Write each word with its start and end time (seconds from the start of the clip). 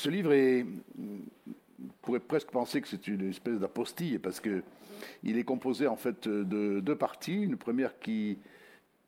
ce 0.00 0.08
livre 0.08 0.32
est, 0.32 0.64
on 0.98 1.86
pourrait 2.02 2.20
presque 2.20 2.50
penser 2.50 2.80
que 2.80 2.88
c'est 2.88 3.06
une 3.06 3.28
espèce 3.28 3.58
d'apostille 3.58 4.18
parce 4.18 4.40
que 4.40 4.62
il 5.22 5.38
est 5.38 5.44
composé 5.44 5.86
en 5.86 5.96
fait 5.96 6.26
de 6.28 6.80
deux 6.80 6.96
parties. 6.96 7.42
Une 7.42 7.56
première 7.56 7.98
qui 7.98 8.38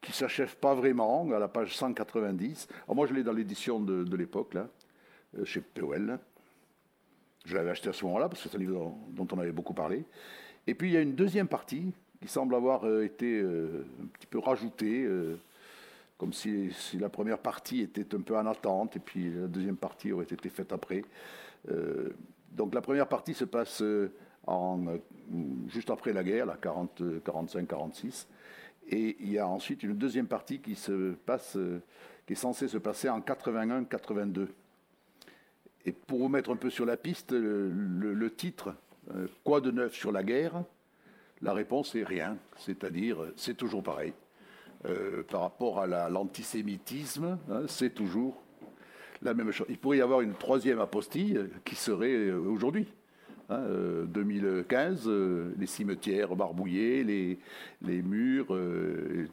qui 0.03 0.13
s'achève 0.13 0.57
pas 0.57 0.75
vraiment 0.75 1.31
à 1.33 1.39
la 1.39 1.49
page 1.49 1.77
190. 1.77 2.69
Alors 2.85 2.97
moi 2.97 3.07
je 3.07 3.15
l'ai 3.15 3.23
dans 3.23 3.33
l'édition 3.33 3.79
de, 3.79 4.03
de 4.03 4.17
l'époque 4.17 4.53
là, 4.55 4.69
euh, 5.39 5.45
chez 5.45 5.61
POL. 5.61 6.19
Je 7.45 7.55
l'avais 7.55 7.71
acheté 7.71 7.89
à 7.89 7.93
ce 7.93 8.05
moment-là 8.05 8.29
parce 8.29 8.43
que 8.43 8.49
c'est 8.49 8.57
un 8.57 8.61
livre 8.61 8.95
dont 9.11 9.29
on 9.33 9.39
avait 9.39 9.53
beaucoup 9.53 9.75
parlé. 9.75 10.05
Et 10.67 10.75
puis 10.75 10.91
il 10.91 10.93
y 10.93 10.97
a 10.97 11.01
une 11.01 11.15
deuxième 11.15 11.49
partie 11.49 11.93
qui 12.21 12.29
semble 12.29 12.55
avoir 12.55 12.85
euh, 12.85 13.05
été 13.05 13.41
euh, 13.41 13.87
un 14.03 14.07
petit 14.07 14.27
peu 14.27 14.41
rajoutée, 14.41 15.09
comme 16.23 16.33
si, 16.33 16.71
la 17.01 17.09
première 17.09 17.39
partie 17.39 17.81
était 17.81 18.15
un 18.15 18.21
peu 18.21 18.37
en 18.37 18.47
attente 18.47 18.95
et 18.95 19.01
puis 19.01 19.29
la 19.29 19.49
deuxième 19.49 19.77
partie 19.77 20.13
aurait 20.13 20.23
été 20.23 20.49
faite 20.51 20.73
après. 20.73 21.03
donc 22.53 22.73
la 22.73 22.81
première 22.81 23.09
partie 23.09 23.35
se 23.35 23.45
passe 23.45 23.83
en, 24.47 24.85
juste 25.67 25.91
après 25.91 26.13
la 26.13 26.23
guerre, 26.23 26.47
la 26.47 26.55
40, 26.55 27.03
45-46. 27.27 28.29
Et 28.91 29.17
il 29.19 29.33
y 29.33 29.41
a 29.41 29.49
ensuite 29.49 29.83
une 29.83 29.97
deuxième 29.97 30.29
partie 30.29 30.61
qui, 30.61 30.77
se 30.77 31.15
passe, 31.27 31.59
qui 32.25 32.35
est 32.35 32.37
censée 32.37 32.69
se 32.69 32.79
passer 32.79 33.09
en 33.09 33.19
81-82. 33.19 34.47
Et 35.87 35.91
pour 35.91 36.21
vous 36.21 36.29
mettre 36.29 36.53
un 36.53 36.57
peu 36.57 36.71
sur 36.71 36.87
la 36.87 36.97
piste, 36.97 37.33
le, 37.33 38.31
titre, 38.31 38.77
euh, 39.13 39.27
Quoi 39.43 39.61
de 39.61 39.73
neuf 39.73 39.95
sur 39.95 40.13
la 40.13 40.23
guerre? 40.23 40.63
La 41.41 41.53
réponse 41.53 41.97
est 41.97 42.05
rien, 42.05 42.39
c'est-à-dire 42.59 43.19
c'est 43.35 43.57
toujours 43.57 43.83
pareil. 43.83 44.13
Euh, 44.85 45.23
par 45.23 45.43
rapport 45.43 45.81
à 45.81 46.09
l'antisémitisme, 46.09 47.39
hein, 47.51 47.63
c'est 47.69 47.95
toujours 47.95 48.43
la 49.23 49.33
même 49.33 49.53
chose. 49.53 49.67
Il 49.71 49.79
pourrait 49.79 49.99
y 49.99 50.01
avoir 50.01 50.23
une 50.23 50.35
troisième 50.35 50.81
apostille 50.81 51.39
qui 51.65 51.75
serait 51.75 52.15
euh, 52.15 52.39
aujourd'hui. 52.39 52.87
2015, 53.51 55.09
hein, 55.09 55.53
les 55.59 55.67
cimetières 55.67 56.35
barbouillés, 56.35 57.05
les, 57.05 58.03
murs, 58.03 58.57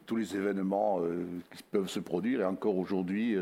tous 0.06 0.18
les 0.18 0.36
événements 0.36 1.00
qui 1.56 1.64
peuvent 1.64 1.88
se 1.88 2.02
produire. 2.02 2.42
Et 2.42 2.46
encore 2.46 2.78
aujourd'hui, 2.78 3.38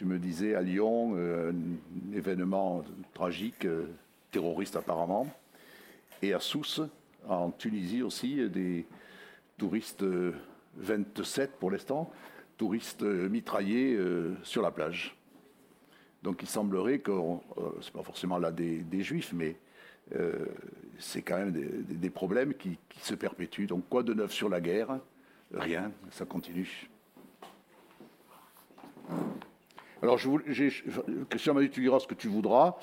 tu 0.00 0.06
me 0.06 0.18
disais 0.18 0.54
à 0.54 0.62
Lyon, 0.62 1.12
euh, 1.14 1.52
un 1.52 2.16
événement 2.16 2.82
tragique, 3.12 3.66
euh, 3.66 3.84
terroriste 4.30 4.76
apparemment, 4.76 5.26
et 6.22 6.32
à 6.32 6.40
Sousse, 6.40 6.80
en 7.28 7.50
Tunisie 7.50 8.02
aussi, 8.02 8.48
des 8.48 8.86
touristes 9.58 10.02
27 10.76 11.50
euh, 11.50 11.52
pour 11.58 11.70
l'instant, 11.70 12.10
touristes 12.56 13.02
mitraillés 13.02 13.98
sur 14.42 14.60
la 14.60 14.70
plage. 14.70 15.16
Donc 16.22 16.42
il 16.42 16.48
semblerait 16.48 16.98
que, 16.98 17.12
ce 17.80 17.86
n'est 17.86 17.92
pas 17.92 18.02
forcément 18.02 18.36
là 18.36 18.52
des, 18.52 19.02
juifs, 19.02 19.32
mais 19.32 19.56
c'est 20.98 21.22
quand 21.22 21.38
même 21.38 21.52
des, 21.52 22.10
problèmes 22.10 22.52
qui, 22.52 22.78
se 23.00 23.14
perpétuent. 23.14 23.66
Donc 23.66 23.88
quoi 23.88 24.02
de 24.02 24.12
neuf 24.12 24.32
sur 24.32 24.50
la 24.50 24.60
guerre? 24.60 24.98
Rien, 25.54 25.90
ça 26.10 26.26
continue. 26.26 26.90
Alors, 30.02 30.16
je 30.16 30.30
Christian 31.28 31.54
m'a 31.54 31.60
dit 31.60 31.70
tu 31.70 31.82
liras 31.82 32.00
ce 32.00 32.06
que 32.06 32.14
tu 32.14 32.28
voudras, 32.28 32.76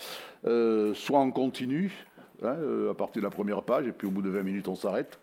euh, 0.46 0.94
soit 0.94 1.20
en 1.20 1.32
continu, 1.32 1.92
hein, 2.44 2.56
euh, 2.60 2.92
à 2.92 2.94
partir 2.94 3.22
de 3.22 3.28
la 3.28 3.32
première 3.32 3.64
page, 3.64 3.88
et 3.88 3.92
puis 3.92 4.08
au 4.08 4.12
bout 4.12 4.22
de 4.22 4.30
20 4.30 4.44
minutes, 4.44 4.68
on 4.68 4.76
s'arrête. 4.76 5.20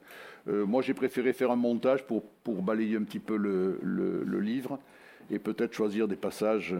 Euh, 0.48 0.66
moi, 0.66 0.82
j'ai 0.82 0.94
préféré 0.94 1.32
faire 1.32 1.50
un 1.50 1.56
montage 1.56 2.04
pour, 2.06 2.22
balayer 2.62 2.96
un 2.96 3.02
petit 3.02 3.18
peu 3.18 3.36
le, 3.36 4.40
livre 4.40 4.78
et 5.30 5.38
peut-être 5.38 5.72
choisir 5.72 6.06
des 6.06 6.16
passages 6.16 6.74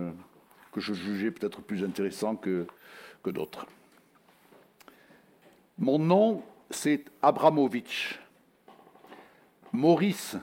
que 0.73 0.81
je 0.81 0.93
jugeais 0.93 1.31
peut-être 1.31 1.63
plus 1.63 1.83
intéressants 1.85 2.37
que, 2.37 2.67
que 3.23 3.31
d'autres. 3.31 3.67
Mon 5.79 5.99
nom, 5.99 6.43
c'est 6.71 7.05
Abramovitch. 7.23 8.21
Maurice 9.73 10.37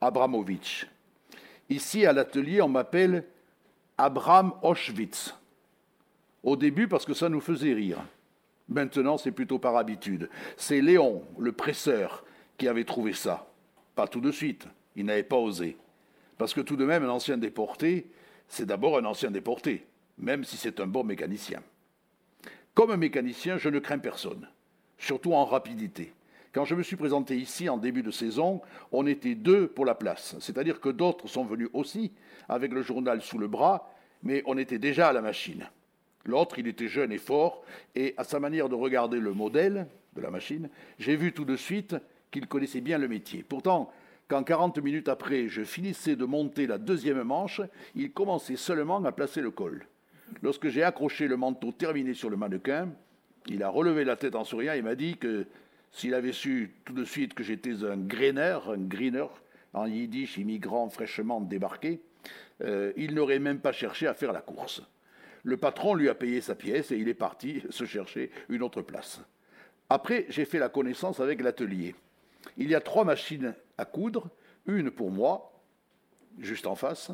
Abramovitch. 0.00 0.88
Ici, 1.68 2.06
à 2.06 2.12
l'atelier, 2.12 2.62
on 2.62 2.68
m'appelle 2.68 3.24
Abraham 3.98 4.52
Auschwitz. 4.62 5.34
Au 6.42 6.56
début, 6.56 6.88
parce 6.88 7.04
que 7.04 7.14
ça 7.14 7.28
nous 7.28 7.40
faisait 7.40 7.74
rire. 7.74 7.98
Maintenant, 8.68 9.16
c'est 9.16 9.32
plutôt 9.32 9.58
par 9.58 9.76
habitude. 9.76 10.28
C'est 10.56 10.80
Léon, 10.80 11.22
le 11.38 11.52
presseur, 11.52 12.24
qui 12.58 12.68
avait 12.68 12.84
trouvé 12.84 13.12
ça. 13.12 13.46
Pas 13.94 14.08
tout 14.08 14.20
de 14.20 14.30
suite. 14.30 14.66
Il 14.96 15.06
n'avait 15.06 15.22
pas 15.22 15.36
osé. 15.36 15.76
Parce 16.36 16.54
que 16.54 16.60
tout 16.60 16.76
de 16.76 16.84
même, 16.84 17.04
un 17.04 17.10
ancien 17.10 17.38
déporté, 17.38 18.10
c'est 18.48 18.66
d'abord 18.66 18.98
un 18.98 19.04
ancien 19.04 19.30
déporté, 19.30 19.86
même 20.18 20.44
si 20.44 20.56
c'est 20.56 20.80
un 20.80 20.86
bon 20.86 21.04
mécanicien. 21.04 21.62
Comme 22.74 22.90
un 22.90 22.96
mécanicien, 22.96 23.58
je 23.58 23.68
ne 23.68 23.78
crains 23.78 23.98
personne, 23.98 24.48
surtout 24.98 25.32
en 25.34 25.44
rapidité. 25.44 26.12
Quand 26.52 26.64
je 26.64 26.74
me 26.74 26.82
suis 26.82 26.96
présenté 26.96 27.36
ici 27.36 27.68
en 27.68 27.76
début 27.76 28.02
de 28.02 28.10
saison, 28.10 28.60
on 28.92 29.06
était 29.06 29.34
deux 29.34 29.68
pour 29.68 29.84
la 29.84 29.94
place, 29.94 30.36
c'est-à-dire 30.40 30.80
que 30.80 30.88
d'autres 30.88 31.28
sont 31.28 31.44
venus 31.44 31.68
aussi 31.72 32.12
avec 32.48 32.72
le 32.72 32.82
journal 32.82 33.20
sous 33.20 33.38
le 33.38 33.48
bras, 33.48 33.92
mais 34.22 34.42
on 34.46 34.56
était 34.56 34.78
déjà 34.78 35.08
à 35.08 35.12
la 35.12 35.20
machine. 35.20 35.68
L'autre, 36.28 36.58
il 36.58 36.68
était 36.68 36.88
jeune 36.88 37.10
et 37.10 37.18
fort, 37.18 37.64
et 37.94 38.12
à 38.18 38.22
sa 38.22 38.38
manière 38.38 38.68
de 38.68 38.74
regarder 38.74 39.18
le 39.18 39.32
modèle 39.32 39.86
de 40.14 40.20
la 40.20 40.30
machine, 40.30 40.68
j'ai 40.98 41.16
vu 41.16 41.32
tout 41.32 41.46
de 41.46 41.56
suite 41.56 41.96
qu'il 42.30 42.46
connaissait 42.46 42.82
bien 42.82 42.98
le 42.98 43.08
métier. 43.08 43.42
Pourtant, 43.42 43.90
quand 44.28 44.42
40 44.42 44.78
minutes 44.78 45.08
après, 45.08 45.48
je 45.48 45.62
finissais 45.62 46.16
de 46.16 46.26
monter 46.26 46.66
la 46.66 46.76
deuxième 46.76 47.22
manche, 47.22 47.62
il 47.94 48.12
commençait 48.12 48.56
seulement 48.56 49.02
à 49.06 49.12
placer 49.12 49.40
le 49.40 49.50
col. 49.50 49.86
Lorsque 50.42 50.68
j'ai 50.68 50.82
accroché 50.82 51.28
le 51.28 51.38
manteau 51.38 51.72
terminé 51.72 52.12
sur 52.12 52.28
le 52.28 52.36
mannequin, 52.36 52.90
il 53.46 53.62
a 53.62 53.70
relevé 53.70 54.04
la 54.04 54.16
tête 54.16 54.34
en 54.34 54.44
souriant 54.44 54.74
et 54.74 54.82
m'a 54.82 54.96
dit 54.96 55.16
que 55.16 55.46
s'il 55.92 56.12
avait 56.12 56.32
su 56.32 56.74
tout 56.84 56.92
de 56.92 57.04
suite 57.04 57.32
que 57.32 57.42
j'étais 57.42 57.84
un 57.84 57.96
grainer, 57.96 58.58
un 58.68 58.76
greener, 58.76 59.28
en 59.72 59.86
yiddish, 59.86 60.36
immigrant 60.36 60.90
fraîchement 60.90 61.40
débarqué, 61.40 62.02
euh, 62.62 62.92
il 62.98 63.14
n'aurait 63.14 63.38
même 63.38 63.60
pas 63.60 63.72
cherché 63.72 64.06
à 64.06 64.12
faire 64.12 64.32
la 64.32 64.42
course. 64.42 64.82
Le 65.44 65.56
patron 65.56 65.94
lui 65.94 66.08
a 66.08 66.14
payé 66.14 66.40
sa 66.40 66.54
pièce 66.54 66.90
et 66.90 66.96
il 66.96 67.08
est 67.08 67.14
parti 67.14 67.62
se 67.70 67.84
chercher 67.84 68.30
une 68.48 68.62
autre 68.62 68.82
place. 68.82 69.20
Après, 69.90 70.26
j'ai 70.28 70.44
fait 70.44 70.58
la 70.58 70.68
connaissance 70.68 71.20
avec 71.20 71.40
l'atelier. 71.40 71.94
Il 72.56 72.68
y 72.70 72.74
a 72.74 72.80
trois 72.80 73.04
machines 73.04 73.54
à 73.78 73.84
coudre, 73.84 74.28
une 74.66 74.90
pour 74.90 75.10
moi, 75.10 75.52
juste 76.38 76.66
en 76.66 76.74
face, 76.74 77.10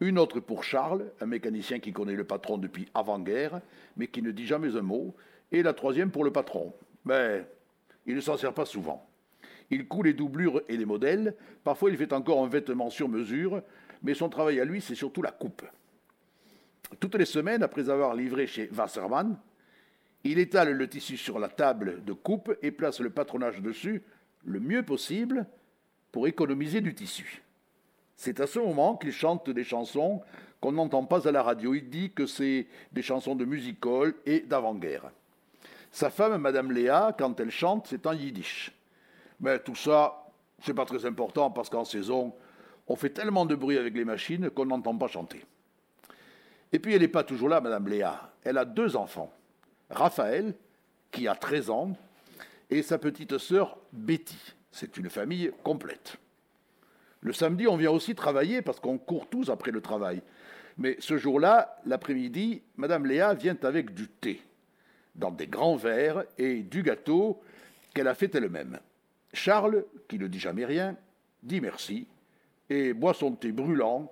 une 0.00 0.18
autre 0.18 0.40
pour 0.40 0.64
Charles, 0.64 1.12
un 1.20 1.26
mécanicien 1.26 1.78
qui 1.78 1.92
connaît 1.92 2.14
le 2.14 2.24
patron 2.24 2.58
depuis 2.58 2.88
avant-guerre, 2.94 3.60
mais 3.96 4.06
qui 4.06 4.22
ne 4.22 4.30
dit 4.30 4.46
jamais 4.46 4.76
un 4.76 4.82
mot, 4.82 5.14
et 5.52 5.62
la 5.62 5.74
troisième 5.74 6.10
pour 6.10 6.24
le 6.24 6.32
patron. 6.32 6.72
Mais 7.04 7.46
il 8.06 8.16
ne 8.16 8.20
s'en 8.20 8.36
sert 8.36 8.54
pas 8.54 8.64
souvent. 8.64 9.06
Il 9.70 9.86
coud 9.86 10.06
les 10.06 10.14
doublures 10.14 10.62
et 10.68 10.76
les 10.76 10.84
modèles, 10.84 11.36
parfois 11.62 11.90
il 11.90 11.96
fait 11.96 12.12
encore 12.12 12.42
un 12.44 12.48
vêtement 12.48 12.90
sur 12.90 13.08
mesure, 13.08 13.62
mais 14.02 14.14
son 14.14 14.28
travail 14.28 14.58
à 14.58 14.64
lui, 14.64 14.80
c'est 14.80 14.94
surtout 14.94 15.22
la 15.22 15.30
coupe. 15.30 15.62
Toutes 16.98 17.14
les 17.14 17.24
semaines, 17.24 17.62
après 17.62 17.88
avoir 17.88 18.14
livré 18.14 18.46
chez 18.46 18.68
Wassermann, 18.72 19.38
il 20.24 20.38
étale 20.38 20.72
le 20.72 20.88
tissu 20.88 21.16
sur 21.16 21.38
la 21.38 21.48
table 21.48 22.04
de 22.04 22.12
coupe 22.12 22.54
et 22.62 22.70
place 22.70 23.00
le 23.00 23.10
patronage 23.10 23.60
dessus 23.62 24.02
le 24.44 24.60
mieux 24.60 24.82
possible 24.82 25.46
pour 26.12 26.26
économiser 26.26 26.80
du 26.80 26.94
tissu. 26.94 27.42
C'est 28.16 28.40
à 28.40 28.46
ce 28.46 28.58
moment 28.58 28.96
qu'il 28.96 29.12
chante 29.12 29.48
des 29.48 29.64
chansons 29.64 30.22
qu'on 30.60 30.72
n'entend 30.72 31.04
pas 31.04 31.26
à 31.26 31.32
la 31.32 31.42
radio. 31.42 31.74
Il 31.74 31.88
dit 31.88 32.12
que 32.12 32.26
c'est 32.26 32.66
des 32.92 33.02
chansons 33.02 33.34
de 33.34 33.44
music-hall 33.44 34.14
et 34.26 34.40
d'avant-guerre. 34.40 35.10
Sa 35.90 36.10
femme, 36.10 36.36
Madame 36.36 36.70
Léa, 36.70 37.14
quand 37.18 37.40
elle 37.40 37.50
chante, 37.50 37.86
c'est 37.88 38.06
en 38.06 38.12
yiddish. 38.12 38.72
Mais 39.40 39.58
tout 39.58 39.74
ça, 39.74 40.26
c'est 40.62 40.74
pas 40.74 40.84
très 40.84 41.06
important 41.06 41.50
parce 41.50 41.70
qu'en 41.70 41.84
saison, 41.84 42.34
on 42.86 42.96
fait 42.96 43.10
tellement 43.10 43.46
de 43.46 43.54
bruit 43.54 43.78
avec 43.78 43.94
les 43.94 44.04
machines 44.04 44.50
qu'on 44.50 44.66
n'entend 44.66 44.96
pas 44.96 45.08
chanter. 45.08 45.44
Et 46.72 46.78
puis 46.78 46.94
elle 46.94 47.00
n'est 47.00 47.08
pas 47.08 47.24
toujours 47.24 47.48
là, 47.48 47.60
Madame 47.60 47.88
Léa. 47.88 48.32
Elle 48.44 48.58
a 48.58 48.64
deux 48.64 48.96
enfants. 48.96 49.32
Raphaël, 49.90 50.54
qui 51.10 51.26
a 51.26 51.34
13 51.34 51.70
ans, 51.70 51.96
et 52.70 52.82
sa 52.82 52.98
petite 52.98 53.38
sœur 53.38 53.76
Betty. 53.92 54.38
C'est 54.70 54.96
une 54.96 55.10
famille 55.10 55.50
complète. 55.64 56.16
Le 57.22 57.32
samedi, 57.32 57.66
on 57.66 57.76
vient 57.76 57.90
aussi 57.90 58.14
travailler 58.14 58.62
parce 58.62 58.80
qu'on 58.80 58.98
court 58.98 59.28
tous 59.28 59.50
après 59.50 59.72
le 59.72 59.80
travail. 59.80 60.22
Mais 60.78 60.96
ce 61.00 61.18
jour-là, 61.18 61.76
l'après-midi, 61.84 62.62
Madame 62.76 63.06
Léa 63.06 63.34
vient 63.34 63.56
avec 63.62 63.92
du 63.92 64.08
thé 64.08 64.40
dans 65.16 65.30
des 65.30 65.46
grands 65.46 65.76
verres 65.76 66.24
et 66.38 66.62
du 66.62 66.82
gâteau 66.82 67.42
qu'elle 67.92 68.08
a 68.08 68.14
fait 68.14 68.34
elle-même. 68.34 68.78
Charles, 69.32 69.84
qui 70.08 70.18
ne 70.18 70.28
dit 70.28 70.38
jamais 70.38 70.64
rien, 70.64 70.96
dit 71.42 71.60
merci 71.60 72.06
et 72.70 72.92
boit 72.94 73.14
son 73.14 73.32
thé 73.32 73.52
brûlant 73.52 74.08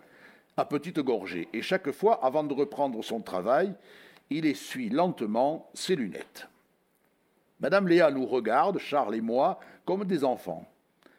à 0.58 0.64
petite 0.64 1.00
gorgée. 1.00 1.48
Et 1.52 1.62
chaque 1.62 1.90
fois, 1.92 2.24
avant 2.24 2.44
de 2.44 2.54
reprendre 2.54 3.02
son 3.02 3.20
travail, 3.20 3.72
il 4.30 4.46
essuie 4.46 4.88
lentement 4.88 5.70
ses 5.74 5.96
lunettes. 5.96 6.48
Madame 7.60 7.88
Léa 7.88 8.10
nous 8.10 8.26
regarde, 8.26 8.78
Charles 8.78 9.16
et 9.16 9.20
moi, 9.20 9.58
comme 9.84 10.04
des 10.04 10.24
enfants. 10.24 10.68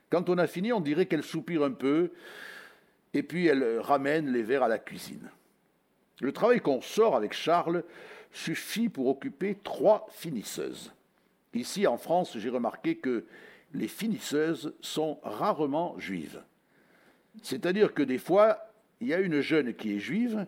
Quand 0.09 0.29
on 0.29 0.37
a 0.37 0.47
fini, 0.47 0.71
on 0.71 0.79
dirait 0.79 1.05
qu'elle 1.05 1.23
soupire 1.23 1.63
un 1.63 1.71
peu, 1.71 2.11
et 3.13 3.23
puis 3.23 3.47
elle 3.47 3.79
ramène 3.79 4.31
les 4.31 4.43
verres 4.43 4.63
à 4.63 4.67
la 4.67 4.79
cuisine. 4.79 5.29
Le 6.21 6.31
travail 6.31 6.59
qu'on 6.59 6.81
sort 6.81 7.15
avec 7.15 7.33
Charles 7.33 7.83
suffit 8.31 8.89
pour 8.89 9.07
occuper 9.07 9.57
trois 9.63 10.07
finisseuses. 10.11 10.93
Ici, 11.53 11.87
en 11.87 11.97
France, 11.97 12.37
j'ai 12.37 12.49
remarqué 12.49 12.95
que 12.95 13.25
les 13.73 13.87
finisseuses 13.87 14.73
sont 14.81 15.19
rarement 15.23 15.97
juives. 15.99 16.41
C'est-à-dire 17.41 17.93
que 17.93 18.03
des 18.03 18.17
fois, 18.17 18.68
il 19.01 19.07
y 19.07 19.13
a 19.13 19.19
une 19.19 19.41
jeune 19.41 19.73
qui 19.73 19.95
est 19.95 19.99
juive, 19.99 20.45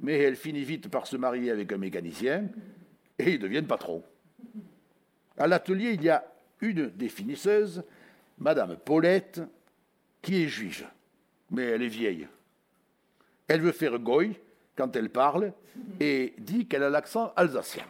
mais 0.00 0.18
elle 0.18 0.36
finit 0.36 0.64
vite 0.64 0.88
par 0.88 1.06
se 1.06 1.16
marier 1.16 1.50
avec 1.50 1.72
un 1.72 1.78
mécanicien 1.78 2.48
et 3.18 3.32
ils 3.32 3.38
deviennent 3.38 3.66
patrons. 3.66 4.02
À 5.38 5.46
l'atelier, 5.46 5.92
il 5.92 6.02
y 6.02 6.10
a 6.10 6.24
une 6.60 6.88
des 6.90 7.08
finisseuses, 7.08 7.82
Madame 8.38 8.76
Paulette, 8.76 9.40
qui 10.22 10.42
est 10.42 10.48
juive, 10.48 10.86
mais 11.50 11.62
elle 11.62 11.82
est 11.82 11.88
vieille. 11.88 12.28
Elle 13.48 13.60
veut 13.60 13.72
faire 13.72 13.98
goy 13.98 14.38
quand 14.74 14.94
elle 14.96 15.10
parle 15.10 15.52
et 16.00 16.34
dit 16.38 16.66
qu'elle 16.66 16.82
a 16.82 16.90
l'accent 16.90 17.32
alsacien. 17.36 17.84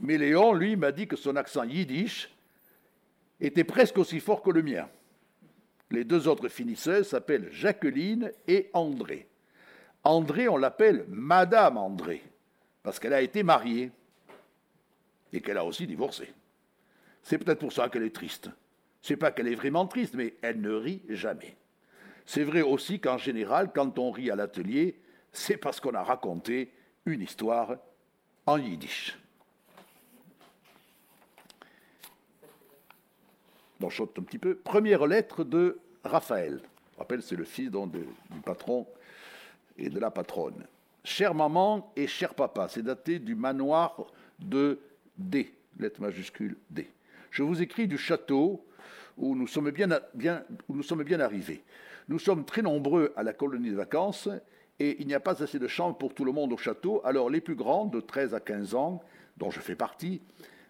Mais 0.00 0.18
Léon, 0.18 0.52
lui, 0.52 0.76
m'a 0.76 0.92
dit 0.92 1.06
que 1.06 1.16
son 1.16 1.36
accent 1.36 1.64
yiddish 1.64 2.30
était 3.40 3.64
presque 3.64 3.98
aussi 3.98 4.20
fort 4.20 4.42
que 4.42 4.50
le 4.50 4.62
mien. 4.62 4.88
Les 5.94 6.04
deux 6.04 6.26
autres 6.26 6.48
finisseuses 6.48 7.08
s'appellent 7.08 7.48
Jacqueline 7.52 8.32
et 8.48 8.68
André. 8.72 9.28
André, 10.02 10.48
on 10.48 10.56
l'appelle 10.56 11.04
Madame 11.08 11.78
André, 11.78 12.22
parce 12.82 12.98
qu'elle 12.98 13.12
a 13.12 13.22
été 13.22 13.44
mariée 13.44 13.92
et 15.32 15.40
qu'elle 15.40 15.56
a 15.56 15.64
aussi 15.64 15.86
divorcé. 15.86 16.32
C'est 17.22 17.38
peut-être 17.38 17.60
pour 17.60 17.72
ça 17.72 17.88
qu'elle 17.88 18.02
est 18.02 18.14
triste. 18.14 18.50
C'est 19.02 19.16
pas 19.16 19.30
qu'elle 19.30 19.46
est 19.46 19.54
vraiment 19.54 19.86
triste, 19.86 20.14
mais 20.14 20.34
elle 20.42 20.60
ne 20.60 20.72
rit 20.72 21.02
jamais. 21.08 21.56
C'est 22.26 22.42
vrai 22.44 22.62
aussi 22.62 22.98
qu'en 22.98 23.18
général, 23.18 23.70
quand 23.72 23.98
on 23.98 24.10
rit 24.10 24.30
à 24.30 24.36
l'atelier, 24.36 24.98
c'est 25.32 25.56
parce 25.56 25.78
qu'on 25.78 25.94
a 25.94 26.02
raconté 26.02 26.72
une 27.06 27.22
histoire 27.22 27.76
en 28.46 28.58
yiddish. 28.58 29.16
On 33.84 33.88
un 33.88 34.22
petit 34.22 34.38
peu. 34.38 34.54
Première 34.54 35.06
lettre 35.06 35.44
de 35.44 35.78
Raphaël. 36.04 36.60
Je 36.92 36.98
rappelle, 36.98 37.22
c'est 37.22 37.36
le 37.36 37.44
fils 37.44 37.70
du 37.70 38.40
patron 38.44 38.86
et 39.76 39.88
de 39.88 39.98
la 39.98 40.10
patronne. 40.10 40.64
Chère 41.02 41.34
maman 41.34 41.92
et 41.96 42.06
cher 42.06 42.34
papa, 42.34 42.68
c'est 42.68 42.82
daté 42.82 43.18
du 43.18 43.34
manoir 43.34 44.06
de 44.38 44.78
D, 45.18 45.52
lettre 45.78 46.00
majuscule 46.00 46.56
D. 46.70 46.90
Je 47.30 47.42
vous 47.42 47.60
écris 47.60 47.88
du 47.88 47.98
château 47.98 48.64
où 49.16 49.34
nous 49.34 49.46
sommes 49.46 49.70
bien, 49.70 49.88
où 50.68 50.74
nous 50.74 50.82
sommes 50.82 51.02
bien 51.02 51.20
arrivés. 51.20 51.62
Nous 52.08 52.18
sommes 52.18 52.44
très 52.44 52.62
nombreux 52.62 53.12
à 53.16 53.22
la 53.22 53.32
colonie 53.32 53.70
de 53.70 53.76
vacances 53.76 54.28
et 54.78 55.00
il 55.00 55.06
n'y 55.06 55.14
a 55.14 55.20
pas 55.20 55.42
assez 55.42 55.58
de 55.58 55.68
chambres 55.68 55.96
pour 55.96 56.14
tout 56.14 56.24
le 56.24 56.32
monde 56.32 56.52
au 56.52 56.56
château. 56.56 57.00
Alors 57.04 57.28
les 57.28 57.40
plus 57.40 57.54
grands, 57.54 57.86
de 57.86 58.00
13 58.00 58.34
à 58.34 58.40
15 58.40 58.74
ans, 58.74 59.02
dont 59.36 59.50
je 59.50 59.60
fais 59.60 59.76
partie, 59.76 60.20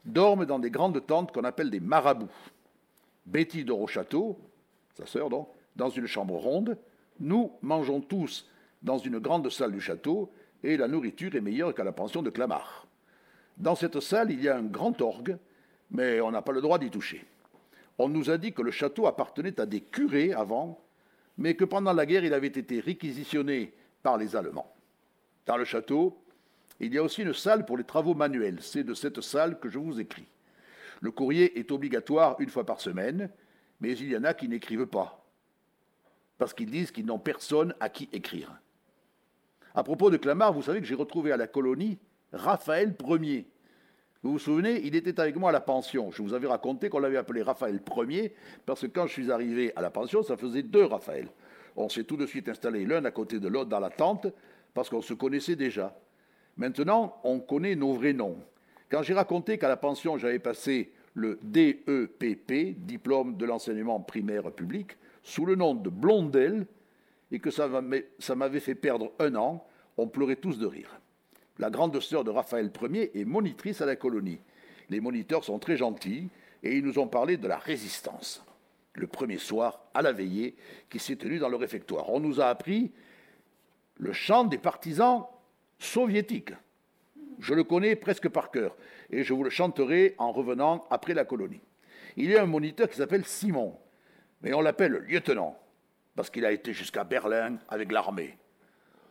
dorment 0.05 0.47
dans 0.47 0.59
des 0.59 0.71
grandes 0.71 1.05
tentes 1.07 1.33
qu'on 1.33 1.45
appelle 1.45 1.71
des 1.71 1.81
marabouts. 1.81 2.29
Betty 3.27 3.65
dort 3.65 3.81
au 3.81 3.87
château, 3.87 4.39
sa 4.95 5.07
sœur 5.07 5.29
donc, 5.29 5.49
dans 5.77 5.91
une 5.91 6.07
chambre 6.07 6.35
ronde. 6.35 6.79
Nous 7.21 7.53
mangeons 7.63 8.01
tous 8.01 8.49
dans 8.83 8.99
une 8.99 9.19
grande 9.19 9.51
salle 9.51 9.73
du 9.73 9.81
château 9.81 10.33
et 10.63 10.77
la 10.77 10.89
nourriture 10.89 11.35
est 11.35 11.41
meilleure 11.41 11.75
qu'à 11.75 11.85
la 11.85 11.93
pension 11.93 12.23
de 12.23 12.31
Clamart. 12.31 12.87
Dans 13.57 13.75
cette 13.75 14.01
salle, 14.01 14.31
il 14.31 14.43
y 14.43 14.49
a 14.49 14.57
un 14.57 14.63
grand 14.63 15.01
orgue, 15.01 15.37
mais 15.91 16.21
on 16.21 16.31
n'a 16.31 16.43
pas 16.43 16.53
le 16.53 16.61
droit 16.61 16.79
d'y 16.79 16.91
toucher. 16.91 17.25
On 17.99 18.09
nous 18.09 18.31
a 18.31 18.39
dit 18.39 18.53
que 18.53 18.63
le 18.63 18.73
château 18.73 19.07
appartenait 19.07 19.61
à 19.61 19.67
des 19.67 19.81
curés 19.81 20.33
avant, 20.33 20.81
mais 21.39 21.55
que 21.55 21.65
pendant 21.65 21.93
la 21.93 22.07
guerre, 22.07 22.25
il 22.25 22.35
avait 22.35 22.49
été 22.49 22.81
réquisitionné 22.81 23.73
par 24.03 24.19
les 24.19 24.35
Allemands. 24.35 24.73
Dans 25.47 25.57
le 25.57 25.65
château, 25.65 26.19
il 26.81 26.93
y 26.93 26.99
a 26.99 27.03
aussi 27.03 27.23
une 27.23 27.35
salle 27.35 27.65
pour 27.65 27.77
les 27.77 27.85
travaux 27.85 28.15
manuels. 28.15 28.59
C'est 28.61 28.83
de 28.83 28.95
cette 28.95 29.21
salle 29.21 29.61
que 29.61 29.69
je 29.69 29.79
vous 29.79 30.01
écris. 30.01 30.27
Le 31.01 31.11
courrier 31.11 31.59
est 31.59 31.71
obligatoire 31.71 32.37
une 32.41 32.49
fois 32.49 32.65
par 32.65 32.81
semaine, 32.81 33.31
mais 33.85 33.99
il 33.99 34.11
y 34.11 34.17
en 34.17 34.25
a 34.25 34.33
qui 34.33 34.49
n'écrivent 34.49 34.87
pas, 34.87 35.23
parce 36.39 36.55
qu'ils 36.55 36.71
disent 36.71 36.91
qu'ils 36.91 37.05
n'ont 37.05 37.19
personne 37.19 37.75
à 37.81 37.91
qui 37.91 38.09
écrire. 38.15 38.51
À 39.75 39.85
propos 39.85 40.09
de 40.09 40.17
Clamart, 40.17 40.55
vous 40.55 40.63
savez 40.63 40.81
que 40.81 40.87
j'ai 40.87 40.95
retrouvé 40.95 41.33
à 41.33 41.37
la 41.37 41.47
colonie 41.47 41.99
Raphaël 42.33 42.97
Ier. 43.07 43.47
Vous 44.23 44.33
vous 44.33 44.39
souvenez, 44.39 44.81
il 44.87 44.97
était 44.97 45.21
avec 45.21 45.37
moi 45.37 45.51
à 45.51 45.53
la 45.53 45.61
pension. 45.61 46.11
Je 46.11 46.23
vous 46.23 46.33
avais 46.33 46.47
raconté 46.47 46.89
qu'on 46.89 46.99
l'avait 46.99 47.19
appelé 47.19 47.43
Raphaël 47.43 47.79
Ier, 48.09 48.35
parce 48.65 48.81
que 48.81 48.87
quand 48.87 49.07
je 49.07 49.13
suis 49.13 49.31
arrivé 49.31 49.71
à 49.77 49.83
la 49.83 49.91
pension, 49.91 50.23
ça 50.23 50.39
faisait 50.39 50.63
deux 50.63 50.87
Raphaël. 50.87 51.29
On 51.77 51.91
s'est 51.91 52.05
tout 52.05 52.17
de 52.17 52.25
suite 52.25 52.49
installé 52.49 52.87
l'un 52.87 53.05
à 53.05 53.11
côté 53.11 53.39
de 53.39 53.49
l'autre 53.49 53.69
dans 53.69 53.81
la 53.81 53.91
tente, 53.91 54.29
parce 54.73 54.89
qu'on 54.89 55.03
se 55.03 55.13
connaissait 55.13 55.57
déjà. 55.57 55.95
Maintenant, 56.57 57.21
on 57.23 57.39
connaît 57.39 57.77
nos 57.77 57.93
vrais 57.93 58.15
noms. 58.15 58.39
Quand 58.89 59.03
j'ai 59.03 59.13
raconté 59.13 59.59
qu'à 59.59 59.69
la 59.69 59.77
pension, 59.77 60.17
j'avais 60.17 60.39
passé 60.39 60.91
le 61.15 61.39
DEPP, 61.43 62.77
diplôme 62.79 63.37
de 63.37 63.47
l'enseignement 63.47 64.01
primaire 64.01 64.51
public, 64.53 64.97
sous 65.23 65.47
le 65.47 65.55
nom 65.55 65.75
de 65.75 65.89
Blondel, 65.89 66.67
et 67.31 67.39
que 67.39 67.51
ça 67.51 67.69
m'avait 67.69 68.61
fait 68.61 68.75
perdre 68.75 69.13
un 69.19 69.35
an, 69.35 69.67
on 69.97 70.07
pleurait 70.07 70.37
tous 70.37 70.59
de 70.59 70.67
rire. 70.67 71.01
La 71.59 71.71
grande 71.71 71.99
sœur 72.01 72.25
de 72.25 72.31
Raphaël 72.31 72.71
Ier 72.83 73.19
est 73.19 73.25
monitrice 73.25 73.81
à 73.81 73.87
la 73.87 73.97
colonie. 73.97 74.41
Les 74.91 75.01
moniteurs 75.01 75.45
sont 75.45 75.59
très 75.59 75.77
gentils 75.77 76.29
et 76.63 76.77
ils 76.77 76.85
nous 76.85 76.99
ont 76.99 77.07
parlé 77.07 77.37
de 77.37 77.47
la 77.47 77.57
résistance. 77.57 78.45
Le 78.95 79.07
premier 79.07 79.39
soir, 79.39 79.81
à 79.95 80.03
la 80.03 80.13
veillée, 80.13 80.57
qui 80.91 80.99
s'est 80.99 81.17
tenue 81.17 81.39
dans 81.39 81.49
le 81.49 81.57
réfectoire. 81.57 82.11
On 82.11 82.21
nous 82.21 82.41
a 82.41 82.47
appris 82.47 82.93
le 83.97 84.13
chant 84.13 84.45
des 84.45 84.59
partisans 84.59 85.25
soviétiques. 85.79 86.53
Je 87.41 87.55
le 87.55 87.65
connais 87.65 87.97
presque 87.97 88.29
par 88.29 88.51
cœur 88.51 88.77
et 89.15 89.23
je 89.23 89.33
vous 89.33 89.45
le 89.45 89.51
chanterai 89.51 90.17
en 90.19 90.33
revenant 90.33 90.85
après 90.91 91.15
la 91.15 91.25
colonie. 91.25 91.61
Il 92.17 92.31
y 92.31 92.37
a 92.37 92.43
un 92.43 92.47
moniteur 92.47 92.89
qui 92.89 92.97
s'appelle 92.97 93.25
Simon, 93.25 93.79
mais 94.43 94.53
on 94.53 94.61
l'appelle 94.61 95.05
lieutenant 95.09 95.57
parce 96.17 96.31
qu'il 96.31 96.45
a 96.45 96.51
été 96.51 96.73
jusqu'à 96.73 97.05
Berlin 97.05 97.59
avec 97.69 97.93
l'armée. 97.93 98.37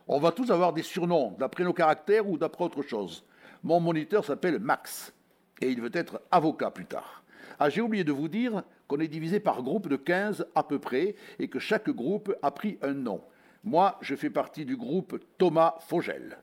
On 0.06 0.20
va 0.20 0.32
tous 0.32 0.50
avoir 0.50 0.74
des 0.74 0.82
surnoms 0.82 1.34
d'après 1.38 1.64
nos 1.64 1.72
caractères 1.72 2.28
ou 2.28 2.36
d'après 2.36 2.64
autre 2.64 2.82
chose. 2.82 3.24
Mon 3.62 3.80
moniteur 3.80 4.24
s'appelle 4.24 4.58
Max 4.58 5.14
et 5.62 5.70
il 5.70 5.80
veut 5.80 5.90
être 5.94 6.20
avocat 6.30 6.70
plus 6.70 6.86
tard. 6.86 7.24
Ah, 7.58 7.70
j'ai 7.70 7.80
oublié 7.80 8.04
de 8.04 8.12
vous 8.12 8.28
dire 8.28 8.62
qu'on 8.86 9.00
est 9.00 9.08
divisé 9.08 9.40
par 9.40 9.62
groupe 9.62 9.88
de 9.88 9.96
15 9.96 10.46
à 10.54 10.64
peu 10.64 10.78
près 10.78 11.14
et 11.38 11.48
que 11.48 11.58
chaque 11.58 11.88
groupe 11.88 12.34
a 12.42 12.50
pris 12.50 12.78
un 12.82 12.92
nom. 12.92 13.22
Moi, 13.62 13.96
je 14.02 14.14
fais 14.14 14.28
partie 14.28 14.66
du 14.66 14.76
groupe 14.76 15.18
Thomas 15.38 15.76
Fogel. 15.80 16.38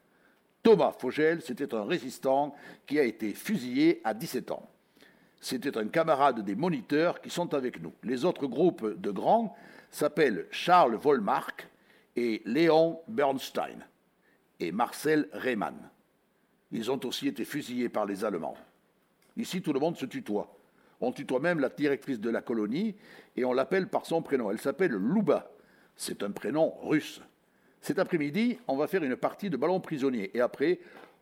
Thomas 0.63 0.93
Fogel, 0.97 1.41
c'était 1.41 1.73
un 1.73 1.85
résistant 1.85 2.55
qui 2.85 2.99
a 2.99 3.03
été 3.03 3.33
fusillé 3.33 4.01
à 4.03 4.13
17 4.13 4.51
ans. 4.51 4.69
C'était 5.39 5.77
un 5.77 5.87
camarade 5.87 6.45
des 6.45 6.55
moniteurs 6.55 7.19
qui 7.19 7.31
sont 7.31 7.53
avec 7.55 7.81
nous. 7.81 7.93
Les 8.03 8.25
autres 8.25 8.45
groupes 8.45 8.99
de 8.99 9.09
grands 9.09 9.55
s'appellent 9.89 10.47
Charles 10.51 10.95
Volmark 10.95 11.67
et 12.15 12.43
Léon 12.45 12.99
Bernstein 13.07 13.85
et 14.59 14.71
Marcel 14.71 15.27
Rehmann. 15.33 15.89
Ils 16.71 16.91
ont 16.91 16.99
aussi 17.05 17.27
été 17.27 17.43
fusillés 17.43 17.89
par 17.89 18.05
les 18.05 18.23
Allemands. 18.23 18.57
Ici, 19.35 19.61
tout 19.61 19.73
le 19.73 19.79
monde 19.79 19.97
se 19.97 20.05
tutoie. 20.05 20.55
On 21.01 21.11
tutoie 21.11 21.39
même 21.39 21.59
la 21.59 21.69
directrice 21.69 22.19
de 22.19 22.29
la 22.29 22.41
colonie 22.41 22.95
et 23.35 23.43
on 23.43 23.53
l'appelle 23.53 23.87
par 23.87 24.05
son 24.05 24.21
prénom. 24.21 24.51
Elle 24.51 24.59
s'appelle 24.59 24.91
Louba. 24.91 25.51
C'est 25.95 26.21
un 26.21 26.31
prénom 26.31 26.75
russe. 26.83 27.21
Cet 27.81 27.97
après-midi, 27.97 28.59
on 28.67 28.77
va 28.77 28.87
faire 28.87 29.03
une 29.03 29.15
partie 29.15 29.49
de 29.49 29.57
ballon 29.57 29.79
prisonnier 29.79 30.31
et 30.35 30.41
après, 30.41 30.79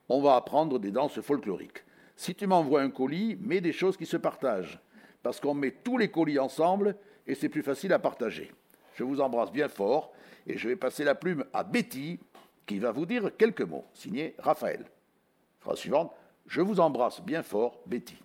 on 0.09 0.21
va 0.21 0.35
apprendre 0.35 0.77
des 0.77 0.91
danses 0.91 1.21
folkloriques. 1.21 1.83
Si 2.17 2.35
tu 2.35 2.47
m'envoies 2.47 2.81
un 2.81 2.89
colis, 2.89 3.37
mets 3.39 3.61
des 3.61 3.71
choses 3.71 3.95
qui 3.95 4.05
se 4.05 4.17
partagent, 4.17 4.79
parce 5.23 5.39
qu'on 5.39 5.53
met 5.53 5.71
tous 5.71 5.97
les 5.97 6.11
colis 6.11 6.37
ensemble 6.37 6.97
et 7.25 7.35
c'est 7.35 7.47
plus 7.47 7.63
facile 7.63 7.93
à 7.93 7.99
partager. 7.99 8.51
Je 8.95 9.05
vous 9.05 9.21
embrasse 9.21 9.51
bien 9.51 9.69
fort 9.69 10.11
et 10.45 10.57
je 10.57 10.67
vais 10.67 10.75
passer 10.75 11.05
la 11.05 11.15
plume 11.15 11.45
à 11.53 11.63
Betty 11.63 12.19
qui 12.65 12.77
va 12.79 12.91
vous 12.91 13.05
dire 13.05 13.31
quelques 13.37 13.61
mots. 13.61 13.85
Signé 13.93 14.35
Raphaël. 14.37 14.85
Phrase 15.61 15.79
suivante. 15.79 16.13
Je 16.45 16.61
vous 16.61 16.79
embrasse 16.79 17.21
bien 17.21 17.41
fort, 17.41 17.79
Betty. 17.85 18.17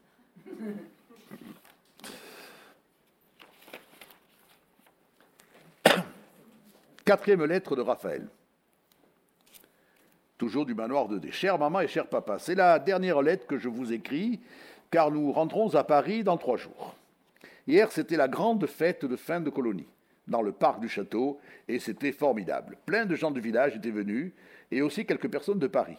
Quatrième 7.05 7.45
lettre 7.45 7.77
de 7.77 7.83
Raphaël. 7.83 8.27
Toujours 10.39 10.65
du 10.65 10.75
manoir 10.75 11.07
de 11.07 11.19
D. 11.19 11.31
Chère 11.33 11.59
maman 11.59 11.83
et 11.83 11.87
cher 11.87 12.07
papa, 12.07 12.39
c'est 12.39 12.55
la 12.55 12.79
dernière 12.79 13.21
lettre 13.21 13.47
que 13.47 13.59
je 13.59 13.69
vous 13.69 13.93
écris, 13.93 14.41
car 14.91 15.11
nous 15.11 15.31
rentrons 15.31 15.75
à 15.75 15.85
Paris 15.85 16.25
dans 16.25 16.39
trois 16.39 16.57
jours. 16.57 16.97
Hier, 17.67 17.93
c'était 17.93 18.17
la 18.17 18.27
grande 18.27 18.67
fête 18.67 19.05
de 19.05 19.17
fin 19.17 19.43
de 19.43 19.51
colonie, 19.51 19.87
dans 20.29 20.41
le 20.41 20.53
parc 20.53 20.81
du 20.81 20.89
château, 20.89 21.39
et 21.69 21.79
c'était 21.79 22.11
formidable. 22.11 22.79
Plein 22.87 23.05
de 23.05 23.17
gens 23.17 23.31
du 23.31 23.41
village 23.41 23.77
étaient 23.77 23.91
venus, 23.91 24.33
et 24.71 24.81
aussi 24.81 25.05
quelques 25.05 25.31
personnes 25.31 25.59
de 25.59 25.67
Paris. 25.67 25.99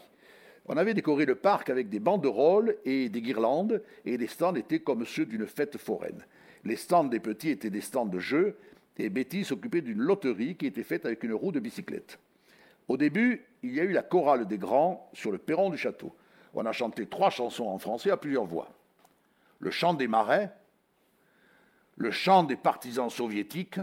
On 0.66 0.76
avait 0.76 0.96
décoré 0.96 1.28
le 1.28 1.36
parc 1.36 1.70
avec 1.70 1.90
des 1.90 2.00
banderoles 2.00 2.78
et 2.84 3.10
des 3.10 3.22
guirlandes, 3.22 3.84
et 4.06 4.18
les 4.18 4.26
stands 4.26 4.56
étaient 4.56 4.80
comme 4.80 5.06
ceux 5.06 5.28
d'une 5.28 5.46
fête 5.46 5.78
foraine. 5.78 6.26
Les 6.64 6.78
stands 6.78 7.04
des 7.04 7.20
petits 7.20 7.52
étaient 7.52 7.70
des 7.70 7.82
stands 7.82 8.08
de 8.08 8.18
jeux, 8.18 8.58
et 8.98 9.10
Betty 9.10 9.44
s'occupait 9.44 9.82
d'une 9.82 10.00
loterie 10.00 10.56
qui 10.56 10.68
était 10.68 10.84
faite 10.84 11.06
avec 11.06 11.24
une 11.24 11.34
roue 11.34 11.52
de 11.52 11.60
bicyclette. 11.60 12.20
Au 12.88 12.98
début, 12.98 13.46
il 13.64 13.74
y 13.74 13.80
a 13.80 13.84
eu 13.84 13.92
la 13.92 14.04
chorale 14.04 14.48
des 14.48 14.58
grands 14.58 15.10
sur 15.14 15.32
le 15.32 15.38
perron 15.38 15.70
du 15.70 15.78
château. 15.78 16.16
On 16.54 16.66
a 16.66 16.72
chanté 16.72 17.08
trois 17.08 17.30
chansons 17.30 17.68
en 17.68 17.78
français 17.78 18.12
à 18.12 18.18
plusieurs 18.18 18.46
voix. 18.46 18.70
Le 19.60 19.72
chant 19.72 19.94
des 19.94 20.08
marais, 20.08 20.56
le 21.98 22.12
chant 22.12 22.44
des 22.44 22.56
partisans 22.56 23.10
soviétiques 23.10 23.80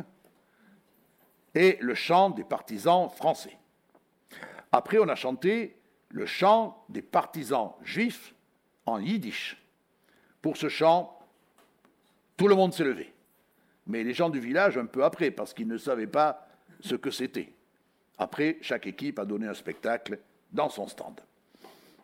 et 1.55 1.77
le 1.81 1.95
chant 1.95 2.31
des 2.31 2.45
partisans 2.45 3.11
français. 3.11 3.59
Après, 4.71 4.99
on 4.99 5.09
a 5.09 5.15
chanté 5.15 5.77
le 6.09 6.25
chant 6.27 6.85
des 6.89 7.03
partisans 7.03 7.73
juifs 7.83 8.35
en 8.87 8.99
yiddish. 8.99 9.63
Pour 10.41 10.57
ce 10.57 10.69
chant, 10.69 11.19
tout 12.37 12.49
le 12.49 12.55
monde 12.55 12.73
s'est 12.73 12.85
levé. 12.85 13.13
Mais 13.87 14.05
les 14.05 14.15
gens 14.15 14.31
du 14.31 14.41
village, 14.41 14.79
un 14.79 14.87
peu 14.87 15.05
après, 15.05 15.31
parce 15.31 15.55
qu'ils 15.55 15.69
ne 15.69 15.79
savaient 15.79 16.07
pas 16.07 16.47
ce 16.81 16.95
que 16.95 17.11
c'était. 17.11 17.53
Après, 18.19 18.59
chaque 18.61 18.87
équipe 18.87 19.19
a 19.19 19.25
donné 19.25 19.47
un 19.47 19.55
spectacle 19.55 20.19
dans 20.53 20.69
son 20.69 20.87
stand. 20.87 21.21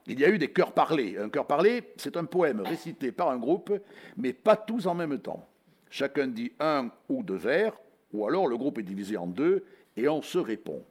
Il 0.07 0.19
y 0.19 0.25
a 0.25 0.31
eu 0.31 0.39
des 0.39 0.49
chœurs 0.49 0.73
parlés. 0.73 1.19
Un 1.19 1.29
chœur 1.29 1.47
parlé, 1.47 1.93
c'est 1.97 2.17
un 2.17 2.25
poème 2.25 2.61
récité 2.61 3.13
par 3.13 3.29
un 3.29 3.37
groupe, 3.37 3.73
mais 4.17 4.33
pas 4.33 4.57
tous 4.57 4.87
en 4.87 4.95
même 4.95 5.19
temps. 5.19 5.47
Chacun 5.91 6.27
dit 6.27 6.53
un 6.59 6.91
ou 7.09 7.23
deux 7.23 7.37
vers, 7.37 7.79
ou 8.13 8.27
alors 8.27 8.47
le 8.47 8.57
groupe 8.57 8.79
est 8.79 8.83
divisé 8.83 9.17
en 9.17 9.27
deux 9.27 9.65
et 9.97 10.09
on 10.09 10.23
se 10.23 10.39
répond. 10.39 10.83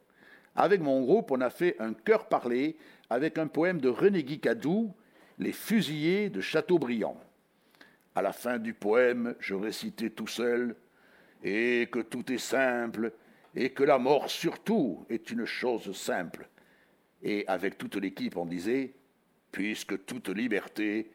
Avec 0.56 0.82
mon 0.82 1.02
groupe, 1.02 1.32
on 1.32 1.42
a 1.42 1.50
fait 1.50 1.76
un 1.80 1.94
chœur 1.94 2.28
parlé 2.28 2.78
avec 3.10 3.38
un 3.38 3.48
poème 3.48 3.80
de 3.80 3.90
René 3.90 4.24
Guicadou, 4.24 4.94
Les 5.40 5.52
fusillés 5.52 6.30
de 6.30 6.42
Châteaubriand. 6.42 7.18
À 8.18 8.24
la 8.24 8.34
fin 8.34 8.58
du 8.58 8.74
poème, 8.74 9.36
je 9.40 9.54
récitais 9.54 10.10
tout 10.10 10.26
seul 10.26 10.76
Et 11.44 11.88
que 11.92 12.00
tout 12.00 12.32
est 12.32 12.40
simple, 12.40 13.14
et 13.54 13.70
que 13.70 13.84
la 13.84 14.00
mort 14.00 14.28
surtout 14.28 15.06
est 15.08 15.30
une 15.30 15.46
chose 15.46 15.96
simple. 15.96 16.50
Et 17.22 17.48
avec 17.48 17.78
toute 17.78 17.96
l'équipe, 17.98 18.36
on 18.36 18.48
disait 18.48 18.96
Puisque 19.52 20.04
toute 20.08 20.30
liberté 20.30 21.12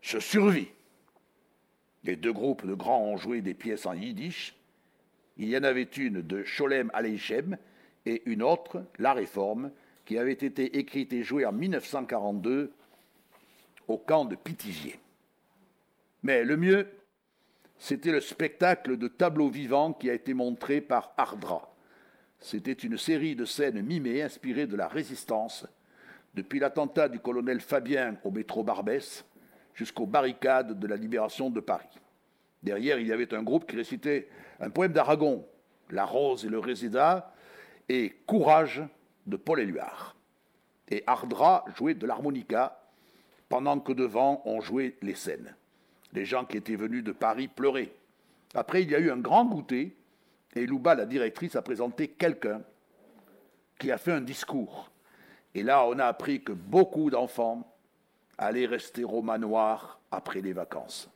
se 0.00 0.18
survit. 0.18 0.70
Les 2.04 2.16
deux 2.16 2.32
groupes 2.32 2.66
de 2.66 2.72
grands 2.72 3.04
ont 3.04 3.18
joué 3.18 3.42
des 3.42 3.52
pièces 3.52 3.84
en 3.84 3.92
yiddish. 3.92 4.56
Il 5.36 5.50
y 5.50 5.58
en 5.58 5.62
avait 5.62 5.82
une 5.82 6.22
de 6.22 6.42
Sholem 6.42 6.90
Aleichem 6.94 7.58
et 8.06 8.22
une 8.24 8.42
autre, 8.42 8.86
La 8.98 9.12
Réforme, 9.12 9.72
qui 10.06 10.16
avait 10.16 10.32
été 10.32 10.78
écrite 10.78 11.12
et 11.12 11.22
jouée 11.22 11.44
en 11.44 11.52
1942 11.52 12.72
au 13.88 13.98
camp 13.98 14.24
de 14.24 14.36
Pithiviers. 14.36 14.98
Mais 16.22 16.44
le 16.44 16.56
mieux, 16.56 16.86
c'était 17.78 18.12
le 18.12 18.20
spectacle 18.20 18.96
de 18.98 19.08
tableaux 19.08 19.48
vivants 19.48 19.92
qui 19.92 20.10
a 20.10 20.14
été 20.14 20.34
montré 20.34 20.80
par 20.80 21.14
Ardra. 21.16 21.74
C'était 22.38 22.72
une 22.72 22.98
série 22.98 23.34
de 23.34 23.44
scènes 23.44 23.82
mimées 23.82 24.22
inspirées 24.22 24.66
de 24.66 24.76
la 24.76 24.88
résistance, 24.88 25.66
depuis 26.34 26.58
l'attentat 26.58 27.08
du 27.08 27.20
colonel 27.20 27.60
Fabien 27.60 28.16
au 28.24 28.30
métro 28.30 28.62
Barbès 28.62 29.24
jusqu'aux 29.74 30.06
barricades 30.06 30.78
de 30.78 30.86
la 30.86 30.96
libération 30.96 31.50
de 31.50 31.60
Paris. 31.60 31.88
Derrière, 32.62 32.98
il 32.98 33.06
y 33.06 33.12
avait 33.12 33.32
un 33.34 33.42
groupe 33.42 33.66
qui 33.66 33.76
récitait 33.76 34.28
un 34.60 34.70
poème 34.70 34.92
d'Aragon, 34.92 35.46
La 35.90 36.04
rose 36.04 36.44
et 36.44 36.48
le 36.48 36.58
réséda, 36.58 37.32
et 37.88 38.10
Courage 38.26 38.82
de 39.26 39.36
Paul 39.36 39.60
Éluard. 39.60 40.16
Et 40.88 41.02
Ardra 41.06 41.64
jouait 41.76 41.94
de 41.94 42.06
l'harmonica, 42.06 42.82
pendant 43.48 43.80
que 43.80 43.92
devant 43.92 44.42
on 44.44 44.60
jouait 44.60 44.96
les 45.02 45.14
scènes. 45.14 45.54
Les 46.12 46.24
gens 46.24 46.44
qui 46.44 46.56
étaient 46.56 46.76
venus 46.76 47.04
de 47.04 47.12
Paris 47.12 47.48
pleuraient. 47.48 47.92
Après, 48.54 48.82
il 48.82 48.90
y 48.90 48.94
a 48.94 48.98
eu 48.98 49.10
un 49.10 49.18
grand 49.18 49.44
goûter, 49.44 49.96
et 50.54 50.66
Louba, 50.66 50.94
la 50.94 51.06
directrice, 51.06 51.54
a 51.54 51.62
présenté 51.62 52.08
quelqu'un 52.08 52.62
qui 53.78 53.92
a 53.92 53.98
fait 53.98 54.12
un 54.12 54.20
discours. 54.20 54.90
Et 55.54 55.62
là, 55.62 55.84
on 55.86 55.98
a 55.98 56.06
appris 56.06 56.42
que 56.42 56.52
beaucoup 56.52 57.10
d'enfants 57.10 57.76
allaient 58.38 58.66
rester 58.66 59.04
au 59.04 59.22
manoir 59.22 60.00
après 60.10 60.40
les 60.40 60.52
vacances. 60.52 61.08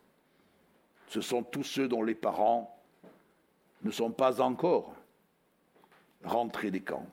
Ce 1.08 1.20
sont 1.20 1.42
tous 1.42 1.62
ceux 1.62 1.88
dont 1.88 2.02
les 2.02 2.14
parents 2.14 2.76
ne 3.82 3.90
sont 3.90 4.10
pas 4.10 4.40
encore 4.40 4.94
rentrés 6.24 6.70
des 6.70 6.80
camps. 6.80 7.06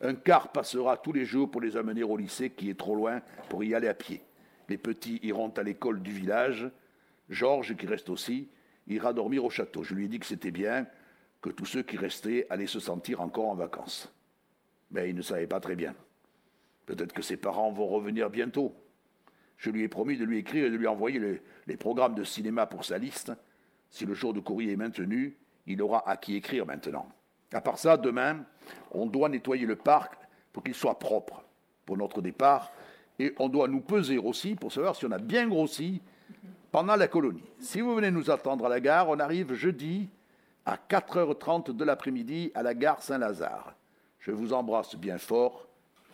Un 0.00 0.14
car 0.14 0.48
passera 0.50 0.96
tous 0.96 1.12
les 1.12 1.24
jours 1.24 1.50
pour 1.50 1.60
les 1.60 1.76
amener 1.76 2.02
au 2.02 2.16
lycée 2.16 2.50
qui 2.50 2.70
est 2.70 2.78
trop 2.78 2.94
loin 2.94 3.20
pour 3.48 3.62
y 3.62 3.74
aller 3.74 3.88
à 3.88 3.94
pied. 3.94 4.22
Les 4.68 4.78
petits 4.78 5.20
iront 5.22 5.50
à 5.50 5.62
l'école 5.62 6.02
du 6.02 6.10
village. 6.10 6.70
Georges, 7.28 7.76
qui 7.76 7.86
reste 7.86 8.10
aussi, 8.10 8.48
ira 8.86 9.12
dormir 9.12 9.44
au 9.44 9.50
château. 9.50 9.82
Je 9.82 9.94
lui 9.94 10.06
ai 10.06 10.08
dit 10.08 10.18
que 10.18 10.26
c'était 10.26 10.50
bien, 10.50 10.86
que 11.40 11.50
tous 11.50 11.66
ceux 11.66 11.82
qui 11.82 11.96
restaient 11.96 12.46
allaient 12.50 12.66
se 12.66 12.80
sentir 12.80 13.20
encore 13.20 13.48
en 13.48 13.54
vacances. 13.54 14.12
Mais 14.90 15.10
il 15.10 15.16
ne 15.16 15.22
savait 15.22 15.46
pas 15.46 15.60
très 15.60 15.76
bien. 15.76 15.94
Peut-être 16.86 17.12
que 17.12 17.22
ses 17.22 17.36
parents 17.36 17.72
vont 17.72 17.86
revenir 17.86 18.30
bientôt. 18.30 18.74
Je 19.56 19.70
lui 19.70 19.82
ai 19.82 19.88
promis 19.88 20.16
de 20.16 20.24
lui 20.24 20.38
écrire 20.38 20.66
et 20.66 20.70
de 20.70 20.76
lui 20.76 20.86
envoyer 20.86 21.40
les, 21.66 21.76
programmes 21.76 22.14
de 22.14 22.24
cinéma 22.24 22.66
pour 22.66 22.84
sa 22.84 22.98
liste. 22.98 23.32
Si 23.90 24.04
le 24.04 24.14
jour 24.14 24.34
de 24.34 24.40
courrier 24.40 24.72
est 24.72 24.76
maintenu, 24.76 25.36
il 25.66 25.80
aura 25.80 26.08
à 26.08 26.16
qui 26.16 26.36
écrire 26.36 26.66
maintenant. 26.66 27.08
À 27.52 27.60
part 27.60 27.78
ça, 27.78 27.96
demain, 27.96 28.44
on 28.90 29.06
doit 29.06 29.28
nettoyer 29.28 29.64
le 29.64 29.76
parc 29.76 30.14
pour 30.52 30.62
qu'il 30.62 30.74
soit 30.74 30.98
propre 30.98 31.44
pour 31.86 31.96
notre 31.96 32.20
départ. 32.20 32.72
Et 33.18 33.34
on 33.38 33.48
doit 33.48 33.68
nous 33.68 33.80
peser 33.80 34.18
aussi 34.18 34.54
pour 34.54 34.72
savoir 34.72 34.96
si 34.96 35.06
on 35.06 35.12
a 35.12 35.18
bien 35.18 35.48
grossi 35.48 36.02
pendant 36.72 36.96
la 36.96 37.06
colonie. 37.06 37.44
Si 37.60 37.80
vous 37.80 37.94
venez 37.94 38.10
nous 38.10 38.30
attendre 38.30 38.66
à 38.66 38.68
la 38.68 38.80
gare, 38.80 39.08
on 39.08 39.18
arrive 39.20 39.54
jeudi 39.54 40.08
à 40.66 40.76
4h30 40.76 41.76
de 41.76 41.84
l'après-midi 41.84 42.50
à 42.54 42.62
la 42.62 42.74
gare 42.74 43.02
Saint-Lazare. 43.02 43.74
Je 44.18 44.32
vous 44.32 44.52
embrasse 44.52 44.96
bien 44.96 45.18
fort, 45.18 45.66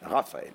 Raphaël. 0.02 0.52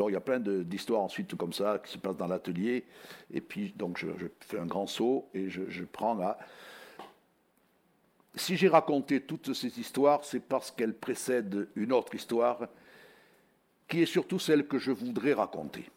Donc 0.00 0.08
il 0.08 0.14
y 0.14 0.16
a 0.16 0.20
plein 0.20 0.40
d'histoires 0.40 1.02
ensuite 1.02 1.34
comme 1.34 1.52
ça 1.52 1.78
qui 1.84 1.92
se 1.92 1.98
passent 1.98 2.16
dans 2.16 2.26
l'atelier. 2.26 2.86
Et 3.30 3.42
puis 3.42 3.74
donc 3.76 3.98
je, 3.98 4.06
fais 4.40 4.58
un 4.58 4.64
grand 4.64 4.86
saut 4.86 5.28
et 5.34 5.50
je, 5.50 5.84
prends 5.84 6.14
là. 6.14 6.38
Si 8.34 8.56
j'ai 8.56 8.68
raconté 8.68 9.20
toutes 9.20 9.54
ces 9.54 9.78
histoires, 9.78 10.24
c'est 10.24 10.40
parce 10.40 10.70
qu'elles 10.70 10.94
précèdent 10.94 11.68
une 11.74 11.92
autre 11.92 12.14
histoire 12.14 12.68
qui 13.88 14.02
est 14.02 14.06
surtout 14.06 14.38
celle 14.38 14.66
que 14.66 14.78
je 14.78 14.92
voudrais 14.92 15.32
raconter. 15.32 15.90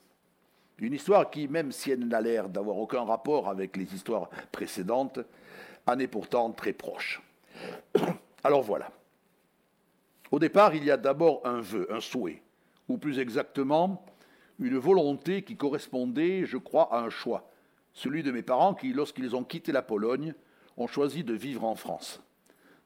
Une 0.80 0.94
histoire 0.94 1.30
qui, 1.30 1.48
même 1.48 1.72
si 1.72 1.92
elle 1.92 2.08
n'a 2.08 2.20
l'air 2.20 2.50
d'avoir 2.50 2.78
aucun 2.78 3.04
rapport 3.04 3.48
avec 3.48 3.78
les 3.78 3.94
histoires 3.94 4.30
précédentes, 4.52 5.20
en 5.86 6.00
est 6.00 6.08
pourtant 6.08 6.52
très 6.52 6.74
proche. 6.74 7.22
Alors 8.44 8.64
voilà. 8.64 8.92
Au 10.32 10.40
départ, 10.40 10.74
il 10.74 10.84
y 10.84 10.92
a 10.92 10.98
d'abord 10.98 11.42
un 11.46 11.62
vœu, 11.62 11.88
un 11.92 12.02
souhait 12.02 12.42
ou 12.90 12.98
plus 12.98 13.20
exactement 13.20 14.04
une 14.60 14.78
volonté 14.78 15.44
qui 15.44 15.56
correspondait, 15.56 16.46
je 16.46 16.58
crois, 16.58 16.94
à 16.94 17.00
un 17.00 17.10
choix, 17.10 17.50
celui 17.94 18.24
de 18.24 18.32
mes 18.32 18.42
parents 18.42 18.74
qui, 18.74 18.94
lorsqu'ils 18.94 19.36
ont 19.36 19.44
quitté 19.44 19.72
la 19.72 19.82
Pologne, 19.82 20.34
ont 20.78 20.88
choisi 20.88 21.24
de 21.24 21.34
vivre 21.34 21.64
en 21.64 21.76
France. 21.76 22.22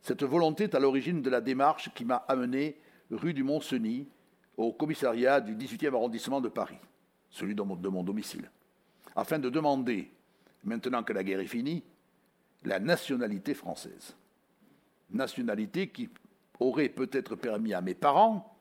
Cette 0.01 0.24
volonté 0.24 0.65
est 0.65 0.75
à 0.75 0.79
l'origine 0.79 1.22
de 1.22 1.29
la 1.29 1.41
démarche 1.41 1.89
qui 1.94 2.06
m'a 2.06 2.17
amené 2.27 2.79
rue 3.12 3.34
du 3.34 3.44
Mont-Cenis 3.44 4.08
au 4.56 4.72
commissariat 4.72 5.41
du 5.41 5.56
18e 5.56 5.94
arrondissement 5.94 6.41
de 6.41 6.50
Paris, 6.50 6.79
celui 7.29 7.56
de 7.56 7.62
mon, 7.62 7.75
de 7.75 7.89
mon 7.89 8.03
domicile, 8.03 8.50
afin 9.15 9.39
de 9.39 9.50
demander, 9.50 10.12
maintenant 10.63 11.03
que 11.03 11.13
la 11.13 11.24
guerre 11.24 11.39
est 11.39 11.48
finie, 11.48 11.84
la 12.63 12.79
nationalité 12.79 13.53
française. 13.53 14.15
Nationalité 15.10 15.88
qui 15.89 16.10
aurait 16.60 16.89
peut-être 16.89 17.36
permis 17.36 17.74
à 17.74 17.82
mes 17.82 17.94
parents 17.94 18.58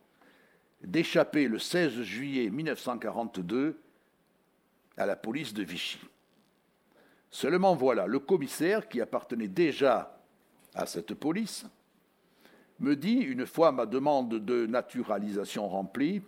d'échapper 0.83 1.49
le 1.49 1.59
16 1.59 2.03
juillet 2.03 2.51
1942 2.51 3.81
à 4.97 5.07
la 5.07 5.17
police 5.17 5.53
de 5.53 5.63
Vichy. 5.63 5.99
Seulement 7.37 7.75
voilà, 7.75 8.07
le 8.07 8.19
commissaire, 8.19 8.89
qui 8.89 8.99
appartenait 8.99 9.47
déjà 9.47 10.19
à 10.75 10.87
cette 10.87 11.13
police, 11.13 11.67
me 12.81 12.97
dit, 12.97 13.17
une 13.17 13.45
fois 13.45 13.73
ma 13.73 13.85
demande 13.85 14.37
de 14.43 14.65
naturalisation 14.65 15.69
remplie, 15.69 16.23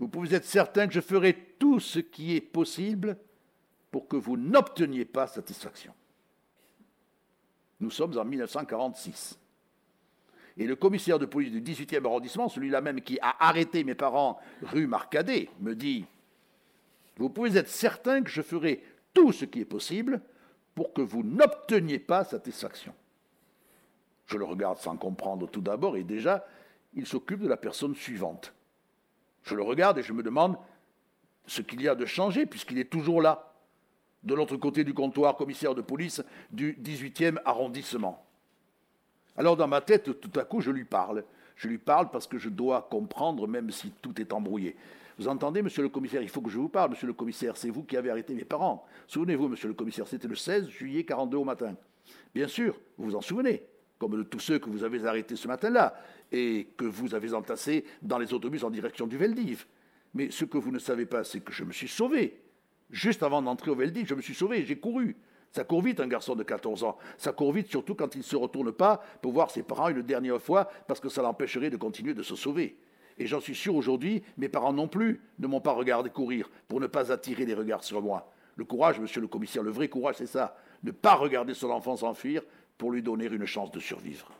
vous 0.00 0.08
pouvez 0.08 0.34
être 0.34 0.46
certain 0.46 0.88
que 0.88 0.92
je 0.92 1.00
ferai 1.00 1.34
tout 1.60 1.78
ce 1.78 2.00
qui 2.00 2.34
est 2.34 2.40
possible 2.40 3.16
pour 3.92 4.08
que 4.08 4.16
vous 4.16 4.36
n'obteniez 4.36 5.04
pas 5.04 5.28
satisfaction. 5.28 5.94
Nous 7.78 7.90
sommes 7.92 8.18
en 8.18 8.24
1946. 8.24 9.38
Et 10.56 10.66
le 10.66 10.74
commissaire 10.74 11.20
de 11.20 11.26
police 11.26 11.52
du 11.52 11.62
18e 11.62 12.04
arrondissement, 12.04 12.48
celui-là 12.48 12.80
même 12.80 13.00
qui 13.00 13.16
a 13.20 13.36
arrêté 13.38 13.84
mes 13.84 13.94
parents 13.94 14.40
rue 14.62 14.88
Marcadet, 14.88 15.50
me 15.60 15.76
dit 15.76 16.04
Vous 17.16 17.30
pouvez 17.30 17.56
être 17.56 17.68
certain 17.68 18.22
que 18.22 18.30
je 18.30 18.42
ferai 18.42 18.82
tout 19.14 19.32
ce 19.32 19.44
qui 19.44 19.60
est 19.60 19.66
possible 19.66 20.20
pour 20.74 20.92
que 20.92 21.02
vous 21.02 21.22
n'obteniez 21.22 21.98
pas 21.98 22.24
satisfaction. 22.24 22.94
Je 24.26 24.38
le 24.38 24.44
regarde 24.44 24.78
sans 24.78 24.96
comprendre 24.96 25.48
tout 25.48 25.60
d'abord, 25.60 25.96
et 25.96 26.04
déjà, 26.04 26.46
il 26.94 27.06
s'occupe 27.06 27.40
de 27.40 27.48
la 27.48 27.56
personne 27.56 27.94
suivante. 27.94 28.54
Je 29.42 29.54
le 29.54 29.62
regarde 29.62 29.98
et 29.98 30.02
je 30.02 30.12
me 30.12 30.22
demande 30.22 30.56
ce 31.46 31.60
qu'il 31.62 31.82
y 31.82 31.88
a 31.88 31.94
de 31.94 32.06
changé, 32.06 32.46
puisqu'il 32.46 32.78
est 32.78 32.90
toujours 32.90 33.20
là. 33.20 33.52
de 34.22 34.34
l'autre 34.34 34.56
côté 34.56 34.84
du 34.84 34.94
comptoir, 34.94 35.36
commissaire 35.36 35.74
de 35.74 35.82
police 35.82 36.22
du 36.52 36.74
18e 36.74 37.40
arrondissement. 37.44 38.24
Alors 39.36 39.56
dans 39.56 39.66
ma 39.66 39.80
tête, 39.80 40.20
tout 40.20 40.38
à 40.38 40.44
coup, 40.44 40.60
je 40.60 40.70
lui 40.70 40.84
parle. 40.84 41.24
Je 41.56 41.68
lui 41.68 41.78
parle 41.78 42.10
parce 42.10 42.26
que 42.26 42.38
je 42.38 42.48
dois 42.48 42.86
comprendre, 42.90 43.48
même 43.48 43.70
si 43.70 43.90
tout 44.00 44.20
est 44.20 44.32
embrouillé. 44.32 44.76
Vous 45.18 45.28
entendez, 45.28 45.62
monsieur 45.62 45.82
le 45.82 45.88
commissaire, 45.88 46.22
il 46.22 46.28
faut 46.28 46.40
que 46.40 46.50
je 46.50 46.58
vous 46.58 46.68
parle, 46.68 46.90
monsieur 46.90 47.06
le 47.06 47.12
commissaire, 47.12 47.56
c'est 47.56 47.70
vous 47.70 47.84
qui 47.84 47.96
avez 47.96 48.10
arrêté 48.10 48.34
mes 48.34 48.44
parents. 48.44 48.84
Souvenez-vous, 49.06 49.48
monsieur 49.48 49.68
le 49.68 49.74
commissaire, 49.74 50.06
c'était 50.06 50.28
le 50.28 50.34
16 50.34 50.68
juillet 50.68 51.04
42 51.04 51.36
au 51.36 51.44
matin. 51.44 51.74
Bien 52.34 52.48
sûr, 52.48 52.78
vous 52.96 53.06
vous 53.06 53.16
en 53.16 53.20
souvenez, 53.20 53.62
comme 53.98 54.16
de 54.16 54.22
tous 54.22 54.40
ceux 54.40 54.58
que 54.58 54.70
vous 54.70 54.84
avez 54.84 55.04
arrêtés 55.06 55.36
ce 55.36 55.48
matin-là 55.48 55.94
et 56.30 56.68
que 56.76 56.84
vous 56.84 57.14
avez 57.14 57.34
entassés 57.34 57.84
dans 58.00 58.18
les 58.18 58.32
autobus 58.32 58.64
en 58.64 58.70
direction 58.70 59.06
du 59.06 59.16
Veldiv. 59.16 59.66
Mais 60.14 60.30
ce 60.30 60.44
que 60.44 60.58
vous 60.58 60.72
ne 60.72 60.78
savez 60.78 61.06
pas, 61.06 61.24
c'est 61.24 61.40
que 61.40 61.52
je 61.52 61.64
me 61.64 61.72
suis 61.72 61.88
sauvé. 61.88 62.40
Juste 62.90 63.22
avant 63.22 63.40
d'entrer 63.40 63.70
au 63.70 63.74
Veldiv, 63.74 64.06
je 64.06 64.14
me 64.14 64.20
suis 64.20 64.34
sauvé, 64.34 64.64
j'ai 64.64 64.76
couru. 64.76 65.16
Ça 65.50 65.64
court 65.64 65.82
vite, 65.82 66.00
un 66.00 66.08
garçon 66.08 66.34
de 66.34 66.42
14 66.42 66.82
ans. 66.84 66.96
Ça 67.18 67.32
court 67.32 67.52
vite, 67.52 67.68
surtout 67.68 67.94
quand 67.94 68.14
il 68.14 68.18
ne 68.18 68.24
se 68.24 68.36
retourne 68.36 68.72
pas 68.72 69.02
pour 69.20 69.32
voir 69.32 69.50
ses 69.50 69.62
parents 69.62 69.88
une 69.88 70.02
dernière 70.02 70.40
fois, 70.40 70.64
parce 70.88 70.98
que 70.98 71.10
ça 71.10 71.20
l'empêcherait 71.20 71.70
de 71.70 71.76
continuer 71.76 72.14
de 72.14 72.22
se 72.22 72.36
sauver. 72.36 72.78
Et 73.18 73.26
j'en 73.26 73.40
suis 73.40 73.54
sûr 73.54 73.74
aujourd'hui, 73.74 74.22
mes 74.36 74.48
parents 74.48 74.72
non 74.72 74.88
plus 74.88 75.20
ne 75.38 75.46
m'ont 75.46 75.60
pas 75.60 75.72
regardé 75.72 76.10
courir 76.10 76.50
pour 76.68 76.80
ne 76.80 76.86
pas 76.86 77.12
attirer 77.12 77.44
les 77.44 77.54
regards 77.54 77.84
sur 77.84 78.02
moi. 78.02 78.32
Le 78.56 78.64
courage, 78.64 79.00
monsieur 79.00 79.20
le 79.20 79.28
commissaire, 79.28 79.62
le 79.62 79.70
vrai 79.70 79.88
courage, 79.88 80.16
c'est 80.18 80.26
ça. 80.26 80.56
Ne 80.82 80.90
pas 80.90 81.14
regarder 81.14 81.54
son 81.54 81.70
enfant 81.70 81.96
s'enfuir 81.96 82.42
pour 82.76 82.90
lui 82.92 83.02
donner 83.02 83.26
une 83.26 83.46
chance 83.46 83.70
de 83.70 83.80
survivre. 83.80 84.30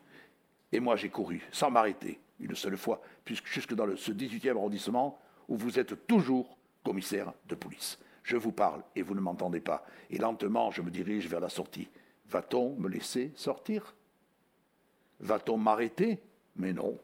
Et 0.73 0.81
moi, 0.81 0.97
j'ai 0.97 1.09
couru, 1.09 1.43
sans 1.53 1.71
m'arrêter, 1.71 2.19
une 2.41 2.55
seule 2.55 2.77
fois, 2.77 3.01
puisque 3.25 3.47
jusque 3.47 3.75
dans 3.75 3.97
ce 3.97 4.13
18e 4.13 4.57
arrondissement, 4.57 5.19
où 5.49 5.57
vous 5.57 5.79
êtes 5.79 6.07
toujours 6.07 6.57
commissaire 6.85 7.33
de 7.49 7.55
police. 7.55 7.99
Je 8.23 8.37
vous 8.37 8.53
parle 8.53 8.83
et 8.97 9.03
vous 9.03 9.15
ne 9.15 9.21
m'entendez 9.21 9.61
pas. 9.61 9.85
Et 10.11 10.19
lentement, 10.19 10.71
je 10.71 10.83
me 10.83 10.91
dirige 10.91 11.29
vers 11.29 11.41
la 11.41 11.49
sortie. 11.49 11.89
Va-t-on 12.29 12.75
me 12.77 12.89
laisser 12.89 13.33
sortir? 13.35 13.95
Va-t-on 15.21 15.57
m'arrêter? 15.57 16.23
Mais 16.57 16.73
non. 16.73 16.99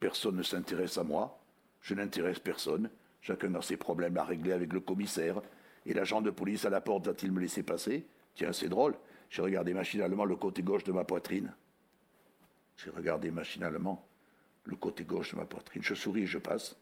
Personne 0.00 0.36
ne 0.36 0.42
s'intéresse 0.42 0.96
à 0.98 1.04
moi. 1.04 1.38
Je 1.82 1.94
n'intéresse 1.94 2.38
personne. 2.38 2.90
Chacun 3.20 3.54
a 3.54 3.62
ses 3.62 3.76
problèmes 3.76 4.16
à 4.16 4.24
régler 4.24 4.52
avec 4.52 4.72
le 4.72 4.80
commissaire. 4.80 5.42
Et 5.86 5.92
l'agent 5.92 6.22
de 6.22 6.30
police 6.30 6.64
à 6.64 6.70
la 6.70 6.80
porte 6.80 7.06
va-t-il 7.06 7.32
me 7.32 7.40
laisser 7.40 7.62
passer? 7.62 8.06
Tiens, 8.34 8.52
c'est 8.52 8.68
drôle. 8.68 8.94
J'ai 9.28 9.42
regardé 9.42 9.74
machinalement 9.74 10.24
le 10.24 10.36
côté 10.36 10.62
gauche 10.62 10.84
de 10.84 10.92
ma 10.92 11.04
poitrine. 11.04 11.52
J'ai 12.76 12.90
regardé 12.90 13.30
machinalement 13.30 14.06
le 14.64 14.76
côté 14.76 15.04
gauche 15.04 15.32
de 15.32 15.36
ma 15.36 15.44
poitrine. 15.44 15.82
Je 15.82 15.94
souris 15.94 16.22
et 16.22 16.26
je 16.26 16.38
passe. 16.38 16.76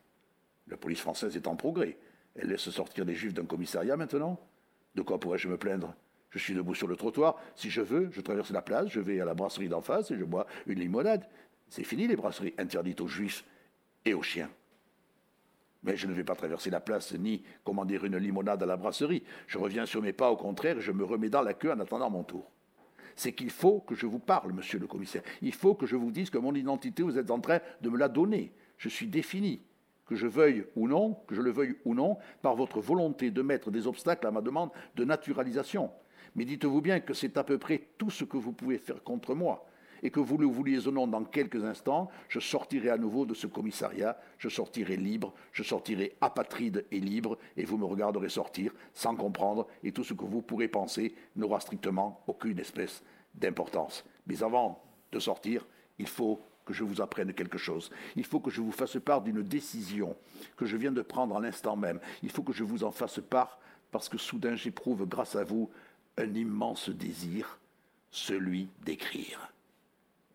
La 0.69 0.77
police 0.77 1.01
française 1.01 1.37
est 1.37 1.49
en 1.49 1.57
progrès. 1.57 1.99
Elle 2.37 2.49
laisse 2.49 2.71
sortir 2.71 3.05
les 3.05 3.15
juifs 3.15 3.35
d'un 3.35 3.47
commissariat 3.47 3.97
maintenant 3.97 4.39
De 4.95 5.03
quoi 5.03 5.19
pourrais-je 5.19 5.49
me 5.49 5.59
plaindre? 5.59 5.95
Je 6.31 6.39
suis 6.39 6.55
debout 6.55 6.75
sur 6.75 6.87
le 6.87 6.97
trottoir. 6.97 7.41
Si 7.57 7.71
je 7.71 7.81
veux, 7.81 8.11
je 8.13 8.21
traverse 8.21 8.51
la 8.51 8.63
place, 8.63 8.89
je 8.89 9.01
vais 9.01 9.21
à 9.21 9.25
la 9.25 9.35
brasserie 9.35 9.69
d'en 9.69 9.81
face 9.81 10.11
et 10.11 10.19
je 10.19 10.25
bois 10.25 10.47
une 10.67 10.79
limonade. 10.79 11.27
C'est 11.69 11.85
fini 11.85 12.07
les 12.07 12.17
brasseries 12.17 12.55
interdites 12.59 13.01
aux 13.01 13.09
juifs 13.09 13.45
et 14.05 14.15
aux 14.15 14.23
chiens. 14.23 14.51
Mais 15.83 15.97
je 15.97 16.07
ne 16.07 16.13
vais 16.13 16.25
pas 16.25 16.35
traverser 16.35 16.71
la 16.71 16.81
place 16.81 17.15
ni 17.15 17.45
commander 17.65 17.99
une 18.03 18.17
limonade 18.17 18.63
à 18.63 18.67
la 18.67 18.77
brasserie. 18.77 19.23
Je 19.47 19.59
reviens 19.59 19.87
sur 19.87 20.03
mes 20.03 20.13
pas, 20.13 20.31
au 20.31 20.37
contraire, 20.37 20.79
et 20.79 20.81
je 20.81 20.93
me 20.93 21.05
remets 21.05 21.31
dans 21.31 21.43
la 21.43 21.55
queue 21.55 21.71
en 21.71 21.79
attendant 21.79 22.11
mon 22.11 22.25
tour. 22.25 22.51
C'est 23.15 23.33
qu'il 23.33 23.51
faut 23.51 23.81
que 23.81 23.95
je 23.95 24.07
vous 24.07 24.19
parle, 24.19 24.53
monsieur 24.53 24.79
le 24.79 24.87
commissaire. 24.87 25.23
Il 25.43 25.53
faut 25.53 25.75
que 25.75 25.87
je 25.87 25.97
vous 25.97 26.11
dise 26.11 26.31
que 26.31 26.39
mon 26.39 26.55
identité, 26.55 27.03
vous 27.03 27.19
êtes 27.19 27.31
en 27.31 27.41
train 27.41 27.61
de 27.81 27.91
me 27.91 27.99
la 27.99 28.09
donner. 28.09 28.53
Je 28.77 28.89
suis 28.89 29.07
défini 29.07 29.61
que 30.07 30.17
je 30.17 30.27
veuille 30.27 30.65
ou 30.75 30.89
non, 30.89 31.15
que 31.27 31.35
je 31.35 31.43
le 31.43 31.51
veuille 31.51 31.77
ou 31.85 31.95
non, 31.95 32.17
par 32.43 32.57
votre 32.57 32.81
volonté 32.81 33.31
de 33.31 33.43
mettre 33.43 33.71
des 33.71 33.87
obstacles 33.87 34.27
à 34.27 34.31
ma 34.31 34.41
demande 34.41 34.71
de 34.97 35.05
naturalisation. 35.05 35.91
Mais 36.35 36.45
dites-vous 36.45 36.81
bien 36.81 37.01
que 37.01 37.15
c'est 37.15 37.37
à 37.37 37.45
peu 37.45 37.59
près 37.59 37.89
tout 37.99 38.11
ce 38.11 38.25
que 38.25 38.37
vous 38.37 38.53
pouvez 38.53 38.79
faire 38.79 39.03
contre 39.03 39.35
moi, 39.35 39.67
et 40.03 40.11
que 40.11 40.21
vous 40.21 40.39
le 40.39 40.47
vouliez 40.47 40.87
ou 40.87 40.91
non, 40.91 41.07
dans 41.07 41.25
quelques 41.25 41.65
instants, 41.65 42.11
je 42.29 42.41
sortirai 42.41 42.91
à 42.91 42.99
nouveau 42.99 43.27
de 43.27 43.35
ce 43.35 43.47
commissariat, 43.47 44.19
je 44.39 44.49
sortirai 44.49 44.97
libre, 44.97 45.33
je 45.53 45.63
sortirai 45.63 46.17
apatride 46.21 46.85
et 46.91 47.01
libre, 47.01 47.39
et 47.57 47.65
vous 47.65 47.79
me 47.79 47.85
regarderez 47.85 48.29
sortir 48.29 48.73
sans 48.95 49.15
comprendre, 49.17 49.67
et 49.83 49.93
tout 49.93 50.05
ce 50.05 50.15
que 50.15 50.25
vous 50.25 50.43
pourrez 50.43 50.69
penser 50.69 51.15
n'aura 51.37 51.61
strictement 51.61 52.23
aucune 52.27 52.59
espèce 52.59 53.03
d'importance. 53.35 54.05
Mais 54.27 54.43
avant 54.43 54.83
de 55.13 55.19
sortir, 55.19 55.67
il 55.99 56.07
faut 56.07 56.41
que 56.65 56.75
je 56.75 56.85
vous 56.85 57.01
apprenne 57.01 57.33
quelque 57.33 57.57
chose. 57.57 57.91
Il 58.15 58.25
faut 58.25 58.41
que 58.41 58.51
je 58.51 58.61
vous 58.61 58.73
fasse 58.73 58.99
part 59.03 59.23
d'une 59.23 59.43
décision 59.43 60.17
que 60.57 60.67
je 60.67 60.77
viens 60.77 60.93
de 60.93 61.01
prendre 61.01 61.37
à 61.37 61.41
l'instant 61.41 61.77
même. 61.77 61.99
Il 62.23 62.31
faut 62.31 62.43
que 62.43 62.53
je 62.53 62.63
vous 62.63 62.85
en 62.85 62.91
fasse 62.91 63.21
part 63.21 63.59
parce 63.91 64.11
que 64.11 64.19
soudain 64.19 64.55
j'éprouve 64.55 65.07
grâce 65.07 65.35
à 65.35 65.45
vous 65.45 65.71
un 66.19 66.35
immense 66.35 66.91
désir, 66.91 67.59
celui 68.11 68.69
d'écrire. 68.85 69.51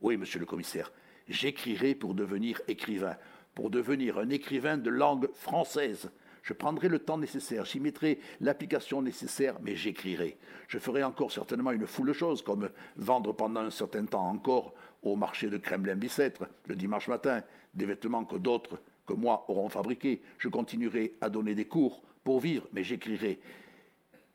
Oui, 0.04 0.18
monsieur 0.18 0.42
le 0.42 0.46
commissaire, 0.46 0.92
j'écrirai 1.30 1.96
pour 1.96 2.14
devenir 2.14 2.62
écrivain, 2.68 3.16
pour 3.56 3.70
devenir 3.70 4.18
un 4.18 4.30
écrivain 4.30 4.78
de 4.78 4.90
langue 4.90 5.30
française. 5.34 6.12
Je 6.42 6.52
prendrai 6.52 6.90
le 6.90 7.00
temps 7.00 7.18
nécessaire, 7.18 7.64
j'y 7.64 7.80
mettrai 7.80 8.20
l'application 8.42 9.02
nécessaire, 9.02 9.56
mais 9.62 9.78
j'écrirai. 9.78 10.38
Je 10.68 10.78
ferai 10.78 11.06
encore 11.06 11.32
certainement 11.32 11.72
une 11.72 11.88
foule 11.88 12.10
de 12.10 12.14
choses, 12.14 12.42
comme 12.42 12.70
vendre 12.98 13.32
pendant 13.32 13.62
un 13.62 13.70
certain 13.70 14.04
temps 14.04 14.28
encore 14.28 14.74
au 15.04 15.16
marché 15.16 15.50
de 15.50 15.58
Kremlin-Bicêtre 15.58 16.48
le 16.66 16.76
dimanche 16.76 17.08
matin 17.08 17.42
des 17.74 17.86
vêtements 17.86 18.26
que 18.26 18.36
d'autres 18.36 18.82
que 19.08 19.14
moi 19.14 19.46
auront 19.48 19.70
fabriqués. 19.70 20.22
Je 20.38 20.50
continuerai 20.50 21.14
à 21.22 21.30
donner 21.30 21.56
des 21.56 21.66
cours 21.66 22.04
pour 22.26 22.42
vivre, 22.42 22.68
mais 22.74 22.84
j'écrirai. 22.84 23.40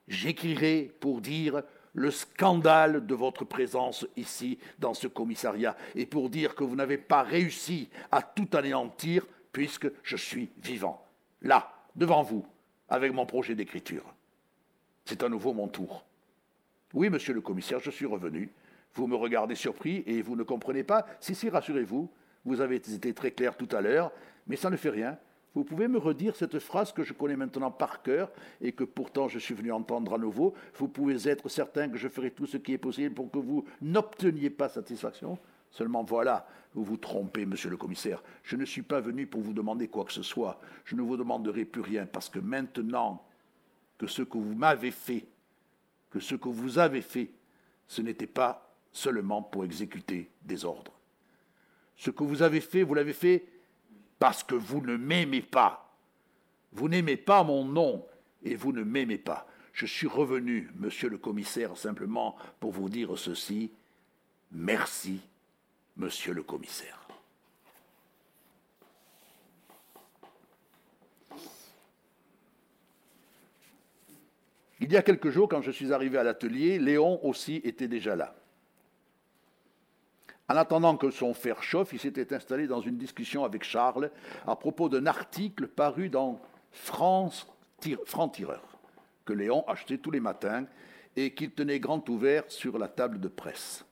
J'écrirai 0.09 0.90
pour 0.98 1.20
dire 1.20 1.62
le 1.98 2.11
scandale 2.11 3.06
de 3.06 3.14
votre 3.14 3.44
présence 3.44 4.06
ici 4.16 4.58
dans 4.78 4.94
ce 4.94 5.06
commissariat 5.06 5.76
et 5.94 6.06
pour 6.06 6.30
dire 6.30 6.54
que 6.54 6.64
vous 6.64 6.76
n'avez 6.76 6.98
pas 6.98 7.22
réussi 7.22 7.88
à 8.11 8.22
tout 8.22 8.48
anéantir 8.52 9.26
puisque 9.52 9.90
je 10.02 10.16
suis 10.16 10.50
vivant. 10.62 11.04
Là, 11.42 11.72
devant 11.96 12.22
vous, 12.22 12.46
avec 12.88 13.12
mon 13.12 13.26
projet 13.26 13.54
d'écriture. 13.54 14.04
C'est 15.04 15.22
à 15.22 15.28
nouveau 15.28 15.52
mon 15.52 15.68
tour. 15.68 16.04
Oui, 16.94 17.11
monsieur 17.11 17.34
le 17.34 17.40
commissaire, 17.40 17.80
je 17.80 17.90
suis 17.90 18.06
revenu. 18.06 18.52
Vous 18.94 19.06
me 19.06 19.16
regardez 19.16 19.54
surpris 19.54 20.02
et 20.06 20.22
vous 20.22 20.37
ne 20.37 20.42
comprenez 20.42 20.84
pas. 20.84 21.06
Si, 21.20 21.34
si, 21.34 21.50
rassurez-vous, 21.50 22.11
vous 22.44 22.61
avez 22.61 22.76
été 22.76 23.12
très 23.12 23.32
clair 23.32 23.56
tout 23.56 23.68
à 23.72 23.80
l'heure, 23.80 24.12
mais 24.46 24.56
ça 24.56 24.70
ne 24.70 24.76
fait 24.76 24.90
rien. 24.90 25.18
Vous 25.54 25.64
pouvez 25.64 25.88
me 25.88 25.98
redire 25.98 26.37
cette 26.37 26.58
phrase 26.58 26.92
que 26.92 27.02
je 27.02 27.12
connais 27.12 27.37
maintenant 27.37 27.70
par 27.70 28.02
cœur 28.02 28.30
et 28.61 28.72
que 28.72 28.84
pourtant 28.84 29.28
je 29.28 29.38
suis 29.38 29.54
venu 29.54 29.72
entendre 29.72 30.14
à 30.14 30.18
nouveau. 30.18 30.54
Vous 30.76 30.88
pouvez 30.88 31.28
être 31.28 31.48
certain 31.48 31.88
que 31.88 31.96
je 31.96 32.08
ferai 32.08 32.30
tout 32.30 32.46
ce 32.46 32.58
qui 32.58 32.74
est 32.74 32.78
possible 32.78 33.14
pour 33.14 33.30
que 33.30 33.38
vous 33.38 33.64
n'obteniez 33.80 34.50
pas 34.50 34.68
satisfaction. 34.68 35.38
Seulement 35.70 36.02
voilà, 36.02 36.46
vous 36.74 36.84
vous 36.84 36.96
trompez, 36.96 37.44
monsieur 37.44 37.70
le 37.70 37.76
commissaire. 37.76 38.22
Je 38.42 38.56
ne 38.56 38.64
suis 38.64 38.82
pas 38.82 39.00
venu 39.00 39.26
pour 39.26 39.40
vous 39.40 39.52
demander 39.52 39.88
quoi 39.88 40.04
que 40.04 40.12
ce 40.12 40.22
soit. 40.22 40.61
Je 40.84 40.94
ne 40.94 41.02
vous 41.02 41.16
demanderai 41.16 41.64
plus 41.64 41.82
rien 41.82 42.06
parce 42.06 42.28
que 42.28 42.38
maintenant 42.38 43.24
que 43.98 44.06
ce 44.06 44.22
que 44.22 44.38
vous 44.38 44.54
m'avez 44.54 44.90
fait, 44.90 45.26
que 46.11 46.20
ce 46.20 46.34
que 46.34 46.48
vous 46.48 46.78
avez 46.78 47.02
fait, 47.02 47.30
ce 47.87 48.02
n'était 48.02 48.26
pas 48.26 48.74
seulement 48.92 49.42
pour 49.42 49.64
exécuter 49.64 50.30
des 50.42 50.64
ordres. 50.64 50.92
Ce 51.96 52.11
que 52.11 52.22
vous 52.22 52.42
avez 52.42 52.61
fait, 52.61 52.82
vous 52.82 52.94
l'avez 52.94 53.12
fait 53.12 53.44
parce 54.18 54.42
que 54.42 54.54
vous 54.54 54.81
ne 54.81 54.96
m'aimez 54.96 55.42
pas. 55.42 55.94
Vous 56.72 56.88
n'aimez 56.88 57.16
pas 57.16 57.44
mon 57.44 57.64
nom 57.64 58.07
et 58.42 58.57
vous 58.57 58.72
ne 58.72 58.83
m'aimez 58.83 59.18
pas. 59.18 59.46
Je 59.72 59.87
suis 59.87 60.09
revenu, 60.09 60.70
monsieur 60.76 61.09
le 61.09 61.18
commissaire, 61.18 61.76
simplement 61.76 62.37
pour 62.61 62.72
vous 62.72 62.88
dire 62.88 63.16
ceci. 63.16 63.70
Merci, 64.50 65.20
monsieur 65.96 66.35
le 66.35 66.42
commissaire. 66.42 66.98
Il 74.81 74.92
y 74.92 74.96
a 74.96 75.02
quelques 75.02 75.31
jours, 75.31 75.48
quand 75.48 75.62
je 75.62 75.70
suis 75.70 75.92
arrivé 75.92 76.18
à 76.18 76.22
l'atelier, 76.22 76.78
Léon 76.78 77.24
aussi 77.24 77.57
était 77.64 77.88
déjà 77.88 78.14
là. 78.14 78.35
En 80.48 80.56
attendant 80.56 80.96
que 80.96 81.11
son 81.11 81.34
fer 81.34 81.62
chauffe, 81.62 81.92
il 81.92 81.98
s'était 81.98 82.34
installé 82.34 82.66
dans 82.66 82.80
une 82.80 82.96
discussion 82.96 83.44
avec 83.44 83.64
Charles 83.64 84.11
à 84.46 84.56
propos 84.56 84.88
d'un 84.88 85.06
article 85.06 85.68
paru 85.68 86.08
dans 86.08 86.40
France 86.70 87.46
Franc-Tireur, 88.06 88.78
que 89.24 89.34
Léon 89.34 89.64
achetait 89.68 89.98
tous 89.98 90.11
les 90.11 90.20
matins 90.20 90.66
et 91.16 91.34
qu'il 91.34 91.50
tenait 91.50 91.80
grand 91.80 92.08
ouvert 92.08 92.44
sur 92.48 92.78
la 92.78 92.88
table 92.88 93.20
de 93.20 93.28
presse. 93.28 93.84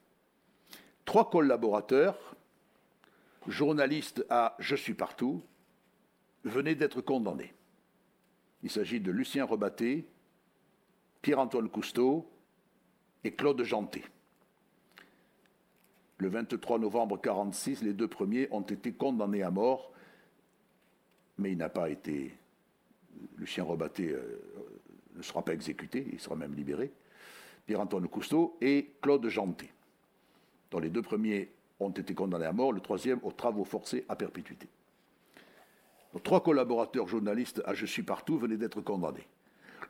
Trois 1.05 1.29
collaborateurs, 1.29 2.35
journalistes 3.47 4.25
à 4.31 4.57
Je 4.59 4.77
suis 4.77 4.95
partout, 4.95 5.42
venaient 6.45 6.75
d'être 6.75 7.01
condamnés. 7.01 7.53
Il 8.62 8.71
s'agit 8.71 9.01
de 9.01 9.11
Lucien 9.11 9.45
Rebatté, 9.45 10.09
Pierre-Antoine 11.21 11.69
Cousteau 11.69 12.31
et 13.25 13.35
Claude 13.35 13.62
Janté. 13.62 14.05
Le 16.18 16.29
23 16.29 16.79
novembre 16.79 17.16
1946, 17.16 17.83
les 17.83 17.92
deux 17.92 18.09
premiers 18.09 18.48
ont 18.50 18.62
été 18.62 18.92
condamnés 18.92 19.42
à 19.42 19.50
mort, 19.50 19.92
mais 21.38 21.52
il 21.52 21.59
n'a 21.59 21.68
pas 21.68 21.90
été. 21.90 22.35
Lucien 23.38 23.64
Rebatté 23.64 24.11
euh, 24.11 24.40
ne 25.14 25.22
sera 25.22 25.42
pas 25.42 25.52
exécuté, 25.52 26.07
il 26.12 26.20
sera 26.20 26.37
même 26.37 26.55
libéré, 26.55 26.92
Pierre-Antoine 27.66 28.09
Cousteau 28.09 28.57
et 28.61 28.90
Claude 29.00 29.26
Janté, 29.29 29.70
dont 30.70 30.79
les 30.79 30.90
deux 30.90 31.02
premiers 31.02 31.50
ont 31.81 31.90
été 31.90 32.14
condamnés 32.14 32.44
à 32.44 32.52
mort, 32.52 32.72
le 32.72 32.81
troisième 32.81 33.20
aux 33.22 33.33
travaux 33.33 33.64
forcés 33.64 34.05
à 34.09 34.16
perpétuité. 34.16 34.68
Trois 36.22 36.42
collaborateurs 36.42 37.09
journalistes 37.09 37.62
à 37.66 37.74
Je 37.74 37.87
suis 37.87 38.02
partout 38.02 38.38
venaient 38.38 38.57
d'être 38.57 38.81
condamnés. 38.81 39.26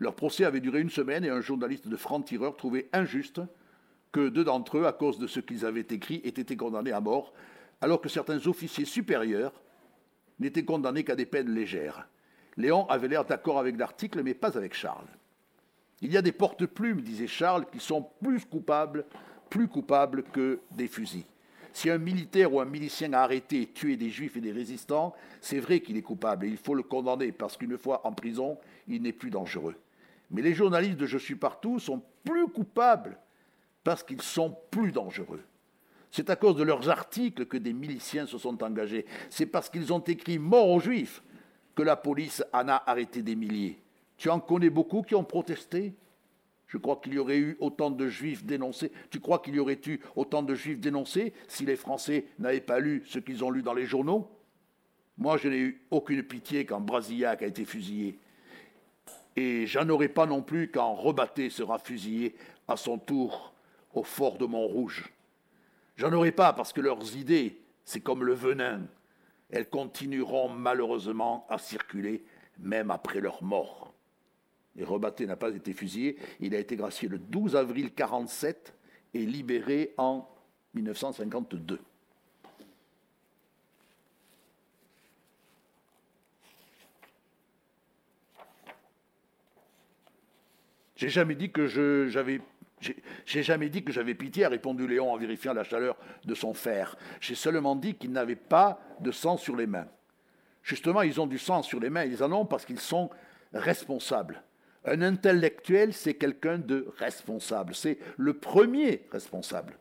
Leur 0.00 0.14
procès 0.14 0.44
avait 0.44 0.60
duré 0.60 0.80
une 0.80 0.90
semaine 0.90 1.24
et 1.24 1.30
un 1.30 1.40
journaliste 1.40 1.88
de 1.88 1.96
franc-tireur 1.96 2.56
trouvait 2.56 2.88
injuste 2.92 3.40
que 4.16 4.31
deux 4.31 4.44
d'entre 4.44 4.79
eux, 4.79 4.87
à 4.87 4.94
cause 4.94 5.18
de 5.18 5.26
ce 5.26 5.40
qu'ils 5.40 5.66
avaient 5.66 5.87
écrit, 5.90 6.22
aient 6.24 6.29
été 6.29 6.57
condamnés 6.57 6.92
à 6.92 7.02
mort, 7.02 7.35
alors 7.83 8.00
que 8.00 8.09
certains 8.09 8.46
officiers 8.46 8.87
supérieurs 8.87 9.52
n'étaient 10.38 10.64
condamnés 10.64 11.05
qu'à 11.05 11.14
des 11.14 11.26
peines 11.26 11.50
légères. 11.50 12.09
Léon 12.57 12.88
avait 12.88 13.09
l'air 13.09 13.26
d'accord 13.26 13.59
avec 13.59 13.76
l'article, 13.76 14.22
mais 14.22 14.33
pas 14.33 14.57
avec 14.57 14.72
Charles. 14.72 15.09
Il 16.00 16.11
y 16.11 16.16
a 16.16 16.22
des 16.22 16.33
porte-plumes, 16.33 17.02
disait 17.02 17.26
Charles, 17.26 17.66
qui 17.70 17.79
sont 17.79 18.09
plus 18.22 18.46
coupables, 18.46 19.05
plus 19.50 19.68
coupables 19.68 20.22
que 20.22 20.61
des 20.70 20.88
fusils. 20.88 21.26
Si 21.74 21.90
un 21.90 21.98
militaire 21.98 22.55
ou 22.55 22.61
un 22.61 22.64
milicien 22.64 23.12
a 23.12 23.20
arrêté 23.20 23.61
et 23.61 23.66
tué 23.66 23.98
des 23.98 24.09
juifs 24.09 24.38
et 24.38 24.40
des 24.40 24.52
résistants, 24.52 25.14
c'est 25.42 25.61
vrai 25.61 25.81
qu'il 25.81 25.98
est 25.98 26.02
coupable 26.02 26.46
et 26.46 26.48
il 26.48 26.57
faut 26.57 26.74
le 26.74 26.83
condamner 26.83 27.33
parce 27.33 27.59
qu'une 27.59 27.76
fois 27.76 28.00
en 28.07 28.12
prison, 28.12 28.57
il 28.88 29.02
n'est 29.02 29.12
plus 29.12 29.29
dangereux. 29.29 29.74
Mais 30.31 30.40
les 30.40 30.55
journalistes 30.55 30.96
de 30.96 31.05
Je 31.05 31.18
suis 31.18 31.37
partout 31.37 31.79
sont 31.79 32.02
plus 32.24 32.48
coupables 32.48 33.18
parce 33.87 34.03
qu'ils 34.03 34.20
sont 34.20 34.53
plus 34.72 34.90
dangereux. 34.90 35.44
C'est 36.11 36.29
à 36.29 36.35
cause 36.35 36.57
de 36.57 36.64
leurs 36.64 36.90
articles 36.90 37.46
que 37.46 37.57
des 37.57 37.72
miliciens 37.72 38.27
se 38.27 38.37
sont 38.37 38.64
engagés. 38.64 39.07
C'est 39.31 39.46
parce 39.46 39.70
qu'ils 39.70 39.92
ont 39.92 40.01
écrit 40.01 40.40
mort 40.40 40.68
aux 40.70 40.81
juifs 40.81 41.22
que 41.77 41.85
la 41.85 41.94
police 41.94 42.42
en 42.53 42.66
a 42.66 42.83
arrêté 42.85 43.22
des 43.22 43.37
milliers. 43.37 43.79
Tu 44.16 44.29
en 44.29 44.40
connais 44.40 44.70
beaucoup 44.70 45.03
qui 45.03 45.14
ont 45.14 45.22
protesté? 45.22 45.94
Je 46.66 46.79
crois 46.79 46.96
qu'il 46.96 47.14
y 47.14 47.18
aurait 47.18 47.38
eu 47.38 47.57
autant 47.61 47.92
de 47.92 48.09
juifs 48.09 48.44
dénoncés. 48.44 48.90
Tu 49.09 49.20
crois 49.20 49.38
qu'il 49.38 49.55
y 49.55 49.61
aurait 49.61 49.81
eu 49.87 50.01
autant 50.16 50.42
de 50.42 50.57
juifs 50.57 50.81
dénoncés 50.81 51.33
si 51.46 51.64
les 51.64 51.77
Français 51.77 52.27
n'avaient 52.40 52.61
pas 52.61 52.81
lu 52.81 53.05
ce 53.07 53.20
qu'ils 53.20 53.44
ont 53.44 53.53
lu 53.53 53.62
dans 53.62 53.75
les 53.75 53.87
journaux? 53.87 54.29
Moi, 55.16 55.37
je 55.37 55.46
n'ai 55.46 55.59
eu 55.59 55.87
aucune 55.92 56.25
pitié 56.25 56.66
quand 56.66 56.81
Brasillac 56.81 57.40
a 57.40 57.46
été 57.46 57.64
fusillé. 57.64 58.18
Et 59.37 59.64
j'en 59.68 59.88
aurai 59.90 60.09
pas 60.09 60.27
non 60.27 60.42
plus 60.42 60.72
quand 60.72 60.92
Rebatté 60.92 61.51
sera 61.51 61.79
fusillé 61.79 62.35
à 62.66 62.77
son 62.77 62.99
tour 62.99 63.53
au 63.96 64.04
fort 64.04 64.38
de 64.38 64.46
Montrouge. 64.46 65.12
J'en 65.96 66.12
aurai 66.12 66.30
pas 66.30 66.52
parce 66.52 66.72
que 66.72 66.80
leurs 66.80 67.16
idées, 67.16 67.61
c'est 67.85 68.00
comme 68.00 68.22
le 68.22 68.35
venin. 68.35 68.82
Elles 69.50 69.68
continueront 69.68 70.48
malheureusement 70.48 71.46
à 71.48 71.59
circuler 71.59 72.24
même 72.59 72.92
après 72.92 73.20
leur 73.20 73.42
mort 73.42 73.87
et 74.78 74.85
Rebatté 74.85 75.26
n'a 75.26 75.37
pas 75.37 75.50
été 75.50 75.72
fusillé. 75.72 76.16
Il 76.40 76.54
a 76.54 76.59
été 76.59 76.76
gracié 76.76 77.09
le 77.09 77.18
12 77.18 77.56
avril 77.56 77.87
1947 77.87 78.74
et 79.14 79.24
libéré 79.24 79.94
en 79.96 80.28
1952. 80.74 81.80
J'ai 90.96 91.09
jamais 91.11 91.35
dit 91.35 91.50
que 91.50 91.66
j'avais 92.09 92.40
j'ai 92.80 93.42
jamais 93.42 93.68
dit 93.68 93.82
que 93.82 93.92
j'avais 93.92 94.14
pitié, 94.14 94.44
a 94.44 94.48
répondu 94.48 94.86
Léon 94.86 95.12
en 95.12 95.16
vérifiant 95.16 95.54
la 95.54 95.64
chaleur 95.64 95.96
de 96.24 96.34
son 96.34 96.52
fer. 96.52 96.96
J'ai 97.20 97.34
seulement 97.34 97.74
dit 97.74 97.94
qu'ils 97.94 98.12
n'avaient 98.12 98.36
pas 98.36 98.80
de 99.00 99.10
sang 99.10 99.36
sur 99.36 99.56
les 99.56 99.66
mains. 99.66 99.88
Justement, 100.62 101.02
ils 101.02 101.20
ont 101.20 101.26
du 101.26 101.38
sang 101.38 101.62
sur 101.62 101.80
les 101.80 101.90
mains, 101.90 102.04
ils 102.04 102.22
en 102.22 102.32
ont 102.32 102.44
parce 102.44 102.64
qu'ils 102.64 102.80
sont 102.80 103.08
responsables. 103.52 104.42
Un 104.84 105.02
intellectuel, 105.02 105.92
c'est 105.92 106.14
quelqu'un 106.14 106.58
de 106.58 106.86
responsable. 106.98 107.74
C'est 107.74 107.98
le 108.16 108.34
premier 108.34 109.06
responsable. 109.10 109.78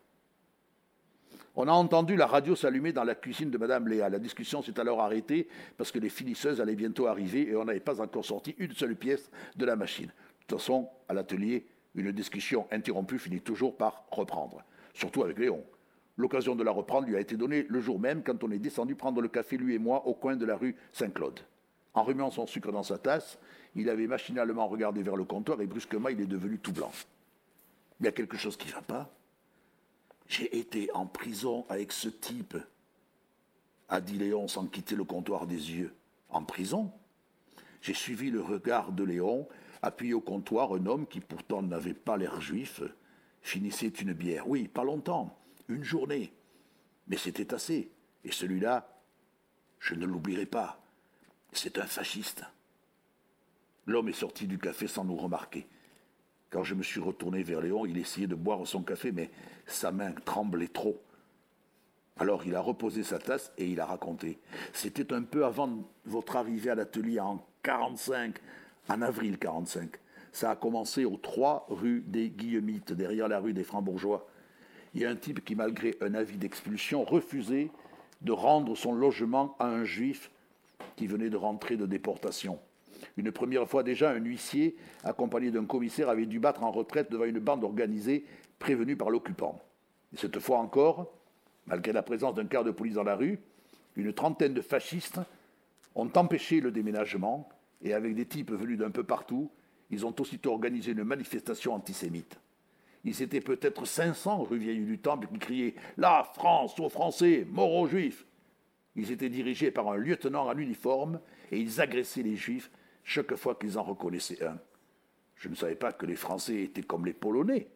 On 1.57 1.67
a 1.67 1.71
entendu 1.71 2.15
la 2.15 2.25
radio 2.25 2.55
s'allumer 2.55 2.91
dans 2.91 3.03
la 3.03 3.15
cuisine 3.15 3.49
de 3.49 3.57
Madame 3.57 3.87
Léa. 3.87 4.09
La 4.09 4.19
discussion 4.19 4.61
s'est 4.61 4.79
alors 4.79 5.01
arrêtée 5.01 5.47
parce 5.77 5.91
que 5.91 5.99
les 5.99 6.09
finisseuses 6.09 6.59
allaient 6.59 6.75
bientôt 6.75 7.07
arriver 7.07 7.49
et 7.49 7.55
on 7.55 7.65
n'avait 7.65 7.79
pas 7.79 8.01
encore 8.01 8.25
sorti 8.25 8.55
une 8.57 8.73
seule 8.73 8.95
pièce 8.95 9.29
de 9.55 9.65
la 9.65 9.75
machine. 9.75 10.07
De 10.07 10.45
toute 10.47 10.59
façon, 10.59 10.89
à 11.07 11.13
l'atelier, 11.13 11.65
une 11.95 12.11
discussion 12.11 12.67
interrompue 12.71 13.19
finit 13.19 13.41
toujours 13.41 13.75
par 13.77 14.05
reprendre, 14.11 14.63
surtout 14.93 15.23
avec 15.23 15.39
Léon. 15.39 15.63
L'occasion 16.17 16.55
de 16.55 16.63
la 16.63 16.71
reprendre 16.71 17.07
lui 17.07 17.15
a 17.15 17.19
été 17.19 17.35
donnée 17.35 17.65
le 17.69 17.81
jour 17.81 17.99
même 17.99 18.23
quand 18.23 18.43
on 18.43 18.51
est 18.51 18.59
descendu 18.59 18.95
prendre 18.95 19.21
le 19.21 19.27
café, 19.27 19.57
lui 19.57 19.75
et 19.75 19.79
moi, 19.79 20.05
au 20.07 20.13
coin 20.13 20.35
de 20.35 20.45
la 20.45 20.55
rue 20.55 20.75
Saint-Claude. 20.93 21.39
En 21.93 22.03
remuant 22.03 22.29
son 22.29 22.47
sucre 22.47 22.71
dans 22.71 22.83
sa 22.83 22.97
tasse, 22.97 23.37
il 23.75 23.89
avait 23.89 24.07
machinalement 24.07 24.67
regardé 24.67 25.03
vers 25.03 25.15
le 25.15 25.23
comptoir 25.23 25.61
et 25.61 25.65
brusquement 25.65 26.09
il 26.09 26.21
est 26.21 26.25
devenu 26.25 26.59
tout 26.59 26.73
blanc. 26.73 26.91
Il 27.99 28.05
y 28.05 28.09
a 28.09 28.11
quelque 28.11 28.37
chose 28.37 28.57
qui 28.57 28.67
ne 28.67 28.73
va 28.73 28.81
pas. 28.81 29.09
J'ai 30.27 30.57
été 30.57 30.89
en 30.93 31.05
prison 31.05 31.65
avec 31.69 31.91
ce 31.91 32.09
type, 32.09 32.57
a 33.89 34.01
dit 34.01 34.17
Léon 34.17 34.47
sans 34.47 34.65
quitter 34.65 34.95
le 34.95 35.03
comptoir 35.03 35.47
des 35.47 35.55
yeux. 35.73 35.93
En 36.29 36.43
prison? 36.43 36.91
J'ai 37.81 37.93
suivi 37.93 38.31
le 38.31 38.41
regard 38.41 38.91
de 38.91 39.03
Léon, 39.03 39.47
appuyé 39.85 40.13
au 40.13 40.21
comptoir, 40.21 40.73
un 40.73 40.85
homme 40.85 41.07
qui 41.07 41.19
pourtant 41.19 41.61
n'avait 41.61 41.93
pas 41.93 42.17
l'air 42.17 42.41
juif, 42.41 42.81
finissait 43.41 43.87
une 43.87 44.13
bière. 44.13 44.47
Oui, 44.47 44.67
pas 44.67 44.83
longtemps, 44.83 45.37
une 45.67 45.83
journée. 45.83 46.33
Mais 47.07 47.17
c'était 47.17 47.53
assez. 47.53 47.91
Et 48.23 48.31
celui-là, 48.31 48.89
je 49.79 49.93
ne 49.93 50.05
l'oublierai 50.05 50.45
pas. 50.45 50.81
C'est 51.51 51.77
un 51.77 51.85
fasciste. 51.85 52.43
L'homme 53.85 54.09
est 54.09 54.13
sorti 54.13 54.47
du 54.47 54.57
café 54.57 54.87
sans 54.87 55.05
nous 55.05 55.15
remarquer. 55.15 55.67
Quand 56.49 56.63
je 56.63 56.73
me 56.73 56.83
suis 56.83 56.99
retourné 56.99 57.43
vers 57.43 57.61
Léon, 57.61 57.85
il 57.85 57.97
essayait 57.97 58.27
de 58.27 58.35
boire 58.35 58.65
son 58.65 58.81
café, 58.81 59.11
mais 59.11 59.29
sa 59.67 59.91
main 59.91 60.11
tremblait 60.11 60.67
trop. 60.67 61.01
Alors 62.17 62.45
il 62.45 62.55
a 62.55 62.61
reposé 62.61 63.03
sa 63.03 63.19
tasse 63.19 63.51
et 63.57 63.67
il 63.67 63.79
a 63.79 63.85
raconté. 63.85 64.39
C'était 64.73 65.13
un 65.13 65.23
peu 65.23 65.45
avant 65.45 65.83
votre 66.05 66.37
arrivée 66.37 66.69
à 66.69 66.75
l'atelier 66.75 67.19
en 67.19 67.45
45, 67.63 68.39
en 68.89 69.01
avril 69.01 69.37
45. 69.37 69.89
Ça 70.31 70.51
a 70.51 70.55
commencé 70.55 71.05
aux 71.05 71.17
3 71.17 71.67
rue 71.69 72.03
des 72.05 72.29
Guillemites, 72.29 72.93
derrière 72.93 73.27
la 73.27 73.39
rue 73.39 73.53
des 73.53 73.63
Francs-Bourgeois. 73.63 74.27
Il 74.93 75.01
y 75.01 75.05
a 75.05 75.09
un 75.09 75.15
type 75.15 75.43
qui, 75.43 75.55
malgré 75.55 75.95
un 76.01 76.13
avis 76.13 76.37
d'expulsion, 76.37 77.03
refusait 77.03 77.69
de 78.21 78.31
rendre 78.31 78.75
son 78.75 78.93
logement 78.93 79.55
à 79.59 79.67
un 79.67 79.83
juif 79.83 80.31
qui 80.95 81.07
venait 81.07 81.29
de 81.29 81.37
rentrer 81.37 81.77
de 81.77 81.85
déportation. 81.85 82.59
Une 83.17 83.31
première 83.31 83.67
fois 83.67 83.83
déjà, 83.83 84.11
un 84.11 84.19
huissier, 84.19 84.75
accompagné 85.03 85.51
d'un 85.51 85.65
commissaire, 85.65 86.09
avait 86.09 86.25
dû 86.25 86.39
battre 86.39 86.63
en 86.63 86.71
retraite 86.71 87.11
devant 87.11 87.25
une 87.25 87.39
bande 87.39 87.63
organisée 87.63 88.25
prévenue 88.59 88.95
par 88.95 89.09
l'occupant. 89.09 89.61
Et 90.13 90.17
cette 90.17 90.39
fois 90.39 90.59
encore, 90.59 91.11
malgré 91.67 91.93
la 91.93 92.03
présence 92.03 92.35
d'un 92.35 92.45
quart 92.45 92.63
de 92.63 92.71
police 92.71 92.95
dans 92.95 93.03
la 93.03 93.15
rue, 93.15 93.39
une 93.95 94.13
trentaine 94.13 94.53
de 94.53 94.61
fascistes 94.61 95.19
ont 95.95 96.09
empêché 96.15 96.59
le 96.59 96.71
déménagement 96.71 97.47
et 97.81 97.93
avec 97.93 98.15
des 98.15 98.25
types 98.25 98.51
venus 98.51 98.77
d'un 98.77 98.91
peu 98.91 99.03
partout, 99.03 99.51
ils 99.89 100.05
ont 100.05 100.15
aussitôt 100.19 100.51
organisé 100.51 100.91
une 100.91 101.03
manifestation 101.03 101.73
antisémite. 101.73 102.39
Ils 103.03 103.21
étaient 103.21 103.41
peut-être 103.41 103.85
500 103.85 104.43
rue 104.43 104.57
Vieille 104.57 104.83
du 104.83 104.97
Temple 104.97 105.27
qui 105.27 105.39
criaient 105.39 105.75
La 105.97 106.23
France 106.33 106.79
aux 106.79 106.89
Français, 106.89 107.45
mort 107.49 107.73
aux 107.73 107.87
Juifs 107.87 108.25
Ils 108.95 109.11
étaient 109.11 109.29
dirigés 109.29 109.69
par 109.69 109.89
un 109.89 109.97
lieutenant 109.97 110.47
en 110.47 110.57
uniforme 110.57 111.19
et 111.51 111.59
ils 111.59 111.81
agressaient 111.81 112.23
les 112.23 112.35
Juifs 112.35 112.71
chaque 113.03 113.35
fois 113.35 113.55
qu'ils 113.55 113.77
en 113.77 113.83
reconnaissaient 113.83 114.43
un. 114.43 114.57
Je 115.35 115.49
ne 115.49 115.55
savais 115.55 115.75
pas 115.75 115.93
que 115.93 116.05
les 116.05 116.15
Français 116.15 116.63
étaient 116.63 116.81
comme 116.81 117.05
les 117.05 117.13
Polonais, 117.13 117.67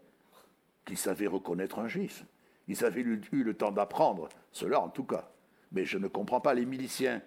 qu'ils 0.86 0.98
savaient 0.98 1.28
reconnaître 1.28 1.80
un 1.80 1.88
juif. 1.88 2.26
Ils 2.68 2.84
avaient 2.84 3.02
eu 3.02 3.22
le 3.32 3.54
temps 3.54 3.72
d'apprendre, 3.72 4.30
cela 4.52 4.80
en 4.80 4.90
tout 4.90 5.04
cas. 5.04 5.32
Mais 5.72 5.86
je 5.86 5.98
ne 5.98 6.08
comprends 6.08 6.42
pas, 6.42 6.54
les 6.54 6.66
miliciens 6.66 7.22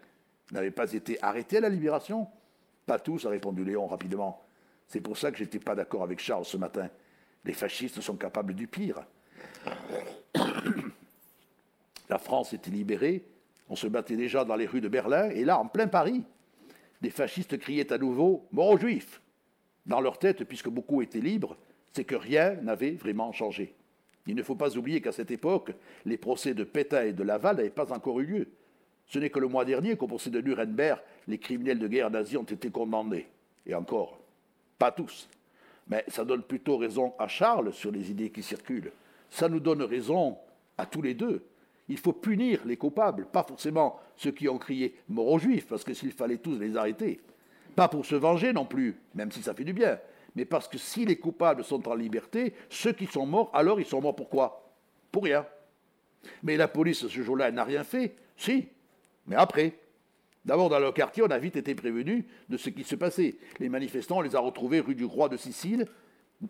n'avaient 0.50 0.70
pas 0.70 0.92
été 0.92 1.22
arrêtés 1.22 1.58
à 1.58 1.60
la 1.60 1.68
libération? 1.68 2.28
Pas 2.86 2.98
tous, 2.98 3.26
a 3.26 3.30
répondu 3.30 3.64
Léon 3.64 3.86
rapidement. 3.86 4.42
C'est 4.86 5.00
pour 5.00 5.16
ça 5.16 5.30
que 5.30 5.38
je 5.38 5.44
n'étais 5.44 5.58
pas 5.58 5.74
d'accord 5.74 6.02
avec 6.02 6.20
Charles 6.20 6.44
ce 6.44 6.56
matin. 6.56 6.88
Les 7.44 7.52
fascistes 7.52 8.00
sont 8.00 8.16
capables 8.16 8.54
du 8.54 8.66
pire. 8.66 9.04
La 12.08 12.18
France 12.18 12.52
était 12.52 12.70
libérée, 12.70 13.24
on 13.68 13.76
se 13.76 13.86
battait 13.86 14.16
déjà 14.16 14.44
dans 14.44 14.56
les 14.56 14.66
rues 14.66 14.82
de 14.82 14.88
Berlin, 14.88 15.30
et 15.30 15.44
là, 15.44 15.58
en 15.58 15.66
plein 15.66 15.86
Paris, 15.86 16.22
des 17.00 17.10
fascistes 17.10 17.58
criaient 17.58 17.92
à 17.92 17.98
nouveau 17.98 18.46
Mort 18.52 18.70
aux 18.70 18.78
Juifs 18.78 19.22
Dans 19.86 20.00
leur 20.00 20.18
tête, 20.18 20.44
puisque 20.44 20.68
beaucoup 20.68 21.00
étaient 21.00 21.20
libres, 21.20 21.56
c'est 21.92 22.04
que 22.04 22.14
rien 22.14 22.54
n'avait 22.56 22.92
vraiment 22.92 23.32
changé. 23.32 23.74
Il 24.26 24.36
ne 24.36 24.42
faut 24.42 24.54
pas 24.54 24.76
oublier 24.76 25.00
qu'à 25.00 25.12
cette 25.12 25.30
époque, 25.30 25.72
les 26.04 26.16
procès 26.16 26.54
de 26.54 26.64
Pétain 26.64 27.04
et 27.04 27.12
de 27.12 27.22
Laval 27.22 27.56
n'avaient 27.56 27.70
pas 27.70 27.92
encore 27.92 28.20
eu 28.20 28.26
lieu. 28.26 28.48
Ce 29.06 29.18
n'est 29.18 29.30
que 29.30 29.40
le 29.40 29.48
mois 29.48 29.64
dernier 29.64 29.96
qu'au 29.96 30.06
procès 30.06 30.30
de 30.30 30.40
Nuremberg, 30.40 31.00
les 31.28 31.38
criminels 31.38 31.78
de 31.78 31.88
guerre 31.88 32.10
nazis 32.10 32.36
ont 32.36 32.42
été 32.42 32.70
condamnés. 32.70 33.28
Et 33.66 33.74
encore, 33.74 34.18
pas 34.78 34.90
tous. 34.90 35.28
Mais 35.88 36.04
ça 36.08 36.24
donne 36.24 36.42
plutôt 36.42 36.76
raison 36.76 37.14
à 37.18 37.28
Charles 37.28 37.72
sur 37.72 37.90
les 37.90 38.10
idées 38.10 38.30
qui 38.30 38.42
circulent. 38.42 38.92
Ça 39.30 39.48
nous 39.48 39.60
donne 39.60 39.82
raison 39.82 40.36
à 40.78 40.86
tous 40.86 41.02
les 41.02 41.14
deux. 41.14 41.44
Il 41.88 41.98
faut 41.98 42.12
punir 42.12 42.60
les 42.64 42.76
coupables, 42.76 43.26
pas 43.26 43.42
forcément 43.42 44.00
ceux 44.16 44.30
qui 44.30 44.48
ont 44.48 44.58
crié 44.58 44.96
mort 45.08 45.28
aux 45.28 45.38
juifs, 45.38 45.66
parce 45.66 45.84
que 45.84 45.94
s'il 45.94 46.12
fallait 46.12 46.38
tous 46.38 46.58
les 46.58 46.76
arrêter, 46.76 47.20
pas 47.74 47.88
pour 47.88 48.06
se 48.06 48.14
venger 48.14 48.52
non 48.52 48.64
plus, 48.64 48.96
même 49.14 49.32
si 49.32 49.42
ça 49.42 49.54
fait 49.54 49.64
du 49.64 49.72
bien, 49.72 49.98
mais 50.34 50.44
parce 50.44 50.68
que 50.68 50.78
si 50.78 51.04
les 51.04 51.16
coupables 51.16 51.64
sont 51.64 51.86
en 51.88 51.94
liberté, 51.94 52.54
ceux 52.70 52.92
qui 52.92 53.06
sont 53.06 53.26
morts, 53.26 53.50
alors 53.52 53.80
ils 53.80 53.86
sont 53.86 54.00
morts 54.00 54.16
pourquoi 54.16 54.72
Pour 55.10 55.24
rien. 55.24 55.44
Mais 56.42 56.56
la 56.56 56.68
police, 56.68 57.06
ce 57.06 57.22
jour-là, 57.22 57.50
n'a 57.50 57.64
rien 57.64 57.84
fait. 57.84 58.14
Si, 58.36 58.68
mais 59.26 59.36
après. 59.36 59.74
D'abord, 60.44 60.68
dans 60.68 60.80
le 60.80 60.90
quartier, 60.90 61.22
on 61.22 61.30
a 61.30 61.38
vite 61.38 61.56
été 61.56 61.74
prévenu 61.74 62.26
de 62.48 62.56
ce 62.56 62.68
qui 62.70 62.82
se 62.82 62.96
passait. 62.96 63.36
Les 63.60 63.68
manifestants, 63.68 64.18
on 64.18 64.22
les 64.22 64.34
a 64.34 64.40
retrouvés 64.40 64.80
rue 64.80 64.94
du 64.94 65.04
Roi 65.04 65.28
de 65.28 65.36
Sicile, 65.36 65.86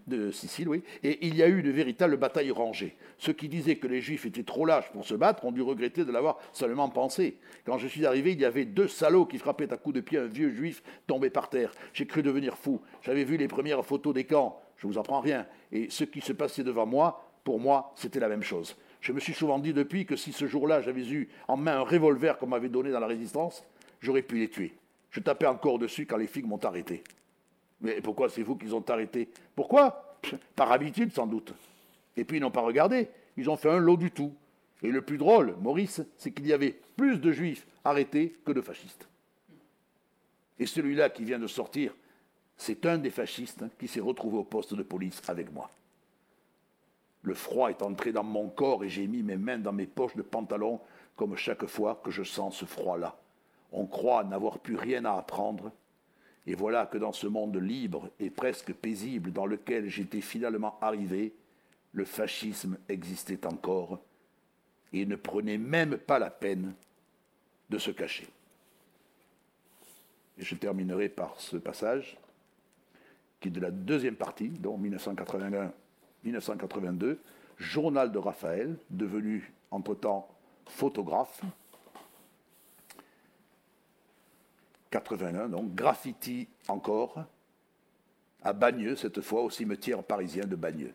de 0.07 0.31
Sicile, 0.31 0.68
oui, 0.68 0.83
et 1.02 1.26
il 1.26 1.37
y 1.37 1.42
a 1.42 1.48
eu 1.48 1.61
une 1.61 1.70
véritable 1.70 2.16
bataille 2.16 2.50
rangée. 2.50 2.96
Ceux 3.18 3.35
qui 3.35 3.48
disaient 3.48 3.76
que 3.76 3.87
les 3.87 4.00
Juifs 4.00 4.24
étaient 4.24 4.42
trop 4.42 4.64
lâches 4.64 4.90
pour 4.92 5.05
se 5.05 5.14
battre 5.14 5.44
ont 5.44 5.52
dû 5.52 5.61
regretter 5.61 6.07
de 6.07 6.12
l'avoir 6.12 6.38
seulement 6.52 6.88
pensé. 6.88 7.37
Quand 7.66 7.76
je 7.76 7.87
suis 7.87 8.07
arrivé, 8.07 8.33
il 8.33 8.40
y 8.40 8.46
avait 8.46 8.64
deux 8.64 8.88
salauds 8.88 9.26
qui 9.26 9.37
frappaient 9.37 9.70
à 9.70 9.76
coups 9.76 9.96
de 9.96 10.00
pied 10.00 10.18
un 10.18 10.26
vieux 10.26 10.50
Juif 10.50 10.83
tombé 11.07 11.28
par 11.28 11.50
terre. 11.50 11.72
J'ai 11.92 12.07
cru 12.07 12.22
devenir 12.22 12.57
fou. 12.57 12.81
J'avais 13.02 13.24
vu 13.24 13.37
les 13.37 13.48
premières 13.48 13.85
photos 13.85 14.14
des 14.14 14.24
camps. 14.24 14.59
Je 14.78 14.87
ne 14.87 14.92
vous 14.92 14.98
apprends 14.98 15.20
rien. 15.20 15.46
Et 15.70 15.90
ce 15.90 16.05
qui 16.05 16.22
se 16.22 16.33
passait 16.33 16.64
devant 16.64 16.87
moi, 16.87 17.28
pour 17.44 17.61
moi, 17.61 17.92
c'était 17.96 18.20
la 18.20 18.28
même 18.28 18.42
chose. 18.42 18.76
Je 19.00 19.12
me 19.12 19.20
suis 19.20 19.35
souvent 19.35 19.59
dit 19.59 19.72
depuis 19.72 20.07
que 20.07 20.16
si 20.16 20.33
ce 20.33 20.46
jour-là 20.46 20.81
j'avais 20.81 21.07
eu 21.09 21.28
en 21.48 21.57
main 21.57 21.78
un 21.78 21.83
revolver 21.83 22.38
qu'on 22.38 22.46
m'avait 22.46 22.68
donné 22.68 22.90
dans 22.90 23.00
la 23.00 23.09
résistance, 23.09 23.64
j'aurais 24.03 24.23
pu 24.23 24.37
les 24.37 24.51
tuer. 24.51 24.75
Je 25.11 25.21
tapais 25.21 25.47
encore 25.47 25.79
dessus 25.79 26.05
quand 26.05 26.17
les 26.17 26.27
flics 26.27 26.47
m'ont 26.47 26.59
arrêté. 26.59 27.03
Mais 27.81 28.01
pourquoi 28.01 28.29
c'est 28.29 28.43
vous 28.43 28.57
qu'ils 28.57 28.75
ont 28.75 28.85
arrêté 28.88 29.29
Pourquoi? 29.55 30.19
Par 30.55 30.71
habitude, 30.71 31.12
sans 31.12 31.27
doute. 31.27 31.55
Et 32.17 32.25
puis 32.25 32.37
ils 32.37 32.41
n'ont 32.41 32.51
pas 32.51 32.61
regardé. 32.61 33.09
Ils 33.37 33.49
ont 33.49 33.57
fait 33.57 33.71
un 33.71 33.79
lot 33.79 33.97
du 33.97 34.11
tout. 34.11 34.33
Et 34.83 34.91
le 34.91 35.03
plus 35.03 35.19
drôle, 35.19 35.57
Maurice, 35.61 36.03
c'est 36.17 36.33
qu'il 36.33 36.47
y 36.47 36.53
avait 36.53 36.79
plus 36.97 37.19
de 37.19 37.33
juifs 37.33 37.67
arrêtés 37.85 38.37
que 38.45 38.53
de 38.53 38.61
fascistes. 38.61 39.09
Et 40.59 40.67
celui-là 40.67 41.11
qui 41.11 41.25
vient 41.25 41.38
de 41.38 41.47
sortir, 41.47 41.95
c'est 42.57 42.87
un 42.87 42.99
des 42.99 43.11
fascistes 43.11 43.65
qui 43.79 43.88
s'est 43.88 44.01
retrouvé 44.01 44.38
au 44.38 44.45
poste 44.45 44.75
de 44.75 44.83
police 44.83 45.21
avec 45.29 45.53
moi. 45.53 45.71
Le 47.23 47.35
froid 47.35 47.71
est 47.71 47.83
entré 47.83 48.12
dans 48.12 48.25
mon 48.25 48.49
corps 48.49 48.85
et 48.85 48.88
j'ai 48.88 49.07
mis 49.07 49.23
mes 49.23 49.37
mains 49.37 49.59
dans 49.59 49.73
mes 49.73 49.87
poches 49.87 50.17
de 50.17 50.23
pantalon 50.23 50.81
comme 51.17 51.37
chaque 51.37 51.67
fois 51.67 52.01
que 52.03 52.11
je 52.11 52.23
sens 52.23 52.57
ce 52.57 52.65
froid-là. 52.65 53.17
On 53.73 53.87
croit 53.87 54.25
n'avoir 54.25 54.59
plus 54.59 54.77
rien 54.77 55.05
à 55.05 55.15
apprendre. 55.15 55.73
Et 56.47 56.55
voilà 56.55 56.87
que 56.87 56.99
dans 56.99 57.13
ce 57.13 57.27
monde 57.27 57.57
libre 57.57 58.11
et 58.19 58.31
presque 58.31 58.73
paisible 58.73 59.33
dans 59.33 59.47
lequel 59.47 59.89
j'étais 59.89 60.21
finalement 60.21 60.79
arrivé, 60.81 61.33
le 61.93 62.05
fascisme 62.05 62.79
existait 62.89 63.47
encore 63.47 64.01
et 64.93 65.07
ne 65.07 65.17
prenait 65.17 65.59
même 65.59 65.97
pas 65.97 66.19
la 66.19 66.31
peine 66.31 66.75
de 67.71 67.79
se 67.79 67.91
cacher. 67.91 68.29
Et 70.39 70.43
je 70.43 70.55
terminerai 70.55 71.09
par 71.09 71.41
ce 71.41 71.57
passage 71.57 72.19
qui 73.41 73.49
est 73.49 73.53
de 73.53 73.61
la 73.61 73.71
deuxième 73.71 74.17
partie, 74.17 74.49
donc 74.49 74.81
1981-1982, 76.25 77.19
journal 77.59 78.13
de 78.13 78.19
Raphaël, 78.19 78.77
devenu 78.91 79.53
entre-temps 79.71 80.29
photographe, 80.67 81.43
81, 84.92 85.48
donc 85.48 85.74
graffiti 85.74 86.48
encore, 86.68 87.24
à 88.42 88.52
Bagneux, 88.52 88.94
cette 88.94 89.20
fois 89.22 89.42
au 89.42 89.50
cimetière 89.50 90.02
parisien 90.02 90.44
de 90.44 90.55
Bagneux. 90.55 90.94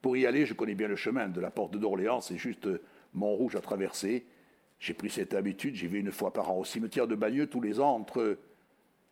Pour 0.00 0.16
y 0.16 0.26
aller, 0.26 0.46
je 0.46 0.54
connais 0.54 0.74
bien 0.74 0.88
le 0.88 0.96
chemin 0.96 1.28
de 1.28 1.40
la 1.40 1.50
porte 1.50 1.76
d'Orléans, 1.76 2.20
c'est 2.20 2.38
juste 2.38 2.68
Montrouge 3.14 3.56
à 3.56 3.60
traverser. 3.60 4.24
J'ai 4.80 4.94
pris 4.94 5.10
cette 5.10 5.34
habitude, 5.34 5.74
j'y 5.74 5.86
vais 5.86 6.00
une 6.00 6.10
fois 6.10 6.32
par 6.32 6.50
an 6.50 6.58
au 6.58 6.64
cimetière 6.64 7.06
de 7.06 7.14
Bagneux 7.14 7.46
tous 7.46 7.60
les 7.60 7.78
ans 7.78 7.94
entre 7.94 8.38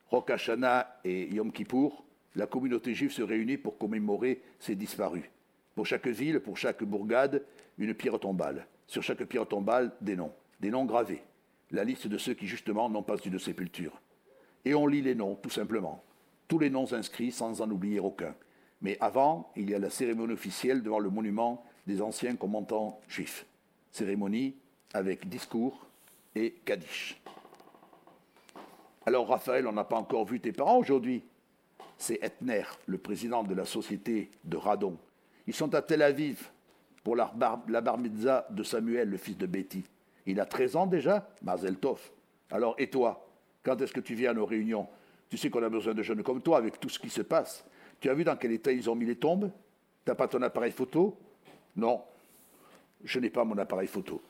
Rosh 0.09 0.31
Hashanah 0.31 1.01
et 1.05 1.29
Yom 1.35 1.53
Kippour. 1.53 2.05
La 2.35 2.47
communauté 2.47 2.95
juive 2.95 3.13
se 3.13 3.23
réunit 3.23 3.59
pour 3.59 3.77
commémorer 3.77 4.41
ses 4.59 4.75
disparus. 4.75 5.25
Pour 5.75 5.87
chaque 5.87 6.07
ville, 6.07 6.41
pour 6.41 6.57
chaque 6.57 6.83
bourgade, 6.83 7.45
une 7.77 7.93
pierre 7.93 8.19
tombale. 8.19 8.67
Sur 8.87 9.03
chaque 9.03 9.25
pierre 9.25 9.47
tombale, 9.47 9.93
des 10.01 10.17
noms, 10.17 10.33
des 10.61 10.71
noms 10.71 10.87
gravés 10.87 11.23
la 11.71 11.85
liste 11.85 12.07
de 12.07 12.19
ceux 12.19 12.35
qui 12.35 12.47
justement 12.47 12.89
n'ont 12.89 13.03
pas 13.03 13.17
eu 13.25 13.31
de 13.31 13.39
sépulture. 13.39 14.01
Et 14.65 14.75
on 14.75 14.87
lit 14.87 15.03
les 15.03 15.15
noms, 15.15 15.37
tout 15.37 15.51
simplement. 15.51 16.03
Tous 16.49 16.59
les 16.59 16.71
noms 16.71 16.93
inscrits 16.93 17.33
sans 17.33 17.61
en 17.61 17.71
oublier 17.71 18.01
aucun. 18.01 18.35
Mais 18.83 18.97
avant, 19.01 19.53
il 19.57 19.71
y 19.71 19.75
a 19.75 19.79
la 19.79 19.91
cérémonie 19.91 20.33
officielle 20.33 20.83
devant 20.83 20.99
le 20.99 21.11
monument 21.11 21.65
des 21.87 22.03
anciens 22.03 22.37
commandants 22.37 23.01
juifs. 23.09 23.47
Cérémonie 23.91 24.55
avec 24.93 25.29
discours 25.29 25.87
et 26.35 26.53
Kaddish. 26.65 27.21
Alors 29.07 29.29
Raphaël, 29.29 29.67
on 29.67 29.73
n'a 29.73 29.85
pas 29.85 29.97
encore 29.97 30.25
vu 30.25 30.41
tes 30.41 30.53
parents 30.53 30.79
aujourd'hui. 30.79 31.25
C'est 31.97 32.23
Etner, 32.23 32.65
le 32.87 32.99
président 32.99 33.43
de 33.43 33.55
la 33.55 33.65
société 33.65 34.31
de 34.45 34.57
Radon. 34.57 34.97
Ils 35.47 35.55
sont 35.55 35.75
à 35.75 35.83
Tel 35.83 36.03
Aviv 36.03 36.51
pour 37.03 37.17
la 37.17 37.27
bar, 37.35 37.99
de 38.51 38.63
Samuel, 38.63 39.11
le 39.11 39.17
fils 39.17 39.37
de 39.37 39.47
Betty. 39.47 39.85
Il 40.31 40.39
a 40.39 40.47
13 40.47 40.77
ans 40.77 40.87
déjà, 40.87 41.29
Mazel 41.43 41.77
Tov. 41.77 42.01
Alors, 42.51 42.77
et 42.79 42.89
toi 42.89 43.29
Quand 43.65 43.81
est-ce 43.81 43.93
que 43.93 44.01
tu 44.01 44.15
viens 44.15 44.31
à 44.31 44.35
nos 44.35 44.47
réunions? 44.47 44.89
Tu 45.29 45.37
sais 45.37 45.51
qu'on 45.51 45.63
a 45.63 45.69
besoin 45.69 45.93
de 45.93 46.03
jeunes 46.05 46.23
comme 46.23 46.41
toi 46.41 46.59
avec 46.59 46.79
tout 46.79 46.89
ce 46.89 47.01
qui 47.01 47.11
se 47.11 47.23
passe. 47.23 47.65
Tu 47.99 48.09
as 48.09 48.15
vu 48.15 48.23
dans 48.23 48.37
quel 48.37 48.53
état 48.53 48.71
ils 48.71 48.89
ont 48.89 48.95
mis 48.95 49.07
les 49.07 49.17
tombes? 49.17 49.51
Tu 50.05 50.11
n'as 50.11 50.15
pas 50.15 50.29
ton 50.29 50.41
appareil 50.43 50.71
photo? 50.71 51.19
Non, 51.75 52.03
je 53.03 53.19
n'ai 53.19 53.31
pas 53.31 53.45
mon 53.45 53.59
appareil 53.59 53.89
photo. 53.89 54.23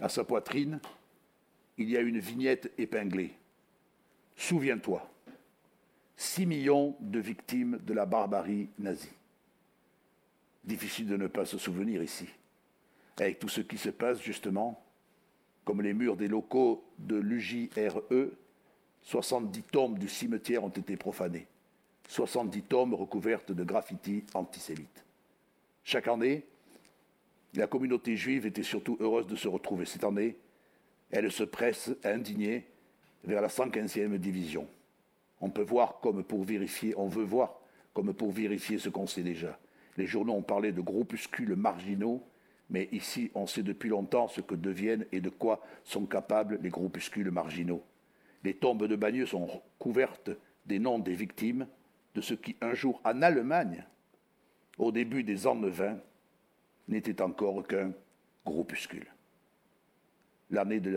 À 0.00 0.08
sa 0.08 0.24
poitrine, 0.24 0.80
il 1.76 1.90
y 1.90 1.96
a 1.96 2.00
une 2.00 2.18
vignette 2.18 2.72
épinglée. 2.78 3.32
Souviens-toi, 4.34 5.06
6 6.16 6.46
millions 6.46 6.96
de 7.00 7.18
victimes 7.18 7.78
de 7.84 7.92
la 7.92 8.06
barbarie 8.06 8.68
nazie. 8.78 9.12
Difficile 10.64 11.06
de 11.06 11.16
ne 11.18 11.26
pas 11.26 11.44
se 11.44 11.58
souvenir 11.58 12.02
ici 12.02 12.28
avec 13.18 13.38
tout 13.38 13.48
ce 13.48 13.60
qui 13.60 13.78
se 13.78 13.90
passe 13.90 14.20
justement, 14.20 14.84
comme 15.64 15.82
les 15.82 15.94
murs 15.94 16.16
des 16.16 16.28
locaux 16.28 16.84
de 16.98 17.16
l'UJRE, 17.16 18.02
70 19.02 19.62
tombes 19.64 19.98
du 19.98 20.08
cimetière 20.08 20.64
ont 20.64 20.68
été 20.68 20.96
profanés, 20.96 21.46
70 22.08 22.62
tombes 22.62 22.94
recouvertes 22.94 23.52
de 23.52 23.64
graffitis 23.64 24.24
antisémites. 24.34 25.04
Chaque 25.84 26.08
année, 26.08 26.44
la 27.54 27.66
communauté 27.66 28.16
juive 28.16 28.46
était 28.46 28.62
surtout 28.62 28.96
heureuse 29.00 29.26
de 29.26 29.36
se 29.36 29.48
retrouver. 29.48 29.84
Cette 29.84 30.04
année, 30.04 30.36
elle 31.10 31.30
se 31.30 31.44
presse 31.44 31.90
indignée 32.02 32.66
vers 33.22 33.40
la 33.40 33.48
115e 33.48 34.18
division. 34.18 34.66
On 35.40 35.50
peut 35.50 35.62
voir 35.62 36.00
comme 36.00 36.24
pour 36.24 36.42
vérifier, 36.42 36.94
on 36.96 37.06
veut 37.06 37.24
voir 37.24 37.60
comme 37.92 38.12
pour 38.12 38.32
vérifier 38.32 38.78
ce 38.78 38.88
qu'on 38.88 39.06
sait 39.06 39.22
déjà. 39.22 39.58
Les 39.96 40.06
journaux 40.06 40.34
ont 40.34 40.42
parlé 40.42 40.72
de 40.72 40.80
groupuscules 40.80 41.54
marginaux 41.54 42.22
mais 42.70 42.88
ici, 42.92 43.30
on 43.34 43.46
sait 43.46 43.62
depuis 43.62 43.88
longtemps 43.88 44.28
ce 44.28 44.40
que 44.40 44.54
deviennent 44.54 45.06
et 45.12 45.20
de 45.20 45.28
quoi 45.28 45.60
sont 45.84 46.06
capables 46.06 46.58
les 46.62 46.70
groupuscules 46.70 47.30
marginaux. 47.30 47.82
Les 48.42 48.54
tombes 48.54 48.86
de 48.86 48.96
Bagneux 48.96 49.26
sont 49.26 49.48
couvertes 49.78 50.30
des 50.66 50.78
noms 50.78 50.98
des 50.98 51.14
victimes 51.14 51.66
de 52.14 52.20
ce 52.20 52.34
qui 52.34 52.56
un 52.60 52.74
jour 52.74 53.00
en 53.04 53.22
Allemagne, 53.22 53.84
au 54.78 54.92
début 54.92 55.24
des 55.24 55.46
ans 55.46 55.58
20, 55.60 55.98
n'était 56.88 57.22
encore 57.22 57.66
qu'un 57.66 57.92
groupuscule. 58.44 59.06
L'allée 60.50 60.80
de, 60.80 60.90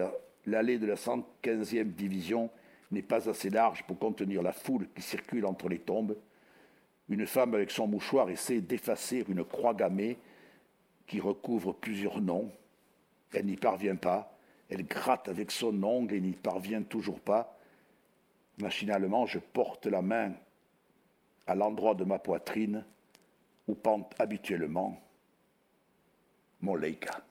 la, 0.46 0.64
de 0.64 0.86
la 0.86 0.96
115e 0.96 1.94
division 1.94 2.50
n'est 2.92 3.02
pas 3.02 3.30
assez 3.30 3.50
large 3.50 3.84
pour 3.84 3.98
contenir 3.98 4.42
la 4.42 4.52
foule 4.52 4.88
qui 4.96 5.02
circule 5.02 5.46
entre 5.46 5.70
les 5.70 5.80
tombes. 5.80 6.18
Une 7.10 7.26
femme 7.26 7.56
avec 7.56 7.72
son 7.72 7.88
mouchoir 7.88 8.30
essaie 8.30 8.62
d'effacer 8.62 9.26
une 9.28 9.44
croix 9.44 9.74
gammée 9.74 10.18
qui 11.08 11.20
recouvre 11.20 11.74
plusieurs 11.74 12.22
noms. 12.22 12.52
Elle 13.34 13.46
n'y 13.46 13.56
parvient 13.56 13.96
pas. 13.96 14.38
Elle 14.70 14.86
gratte 14.86 15.30
avec 15.30 15.52
son 15.52 15.82
ongle 15.84 16.14
et 16.14 16.22
n'y 16.22 16.34
parvient 16.34 16.84
toujours 16.84 17.22
pas. 17.22 17.58
Machinalement, 18.58 19.26
je 19.26 19.40
porte 19.40 19.86
la 19.86 20.02
main 20.02 20.34
à 21.48 21.56
l'endroit 21.56 21.96
de 21.96 22.04
ma 22.04 22.20
poitrine 22.20 22.84
où 23.68 23.76
pente 23.76 24.14
habituellement 24.20 25.02
mon 26.62 26.76
Leica. 26.76 27.22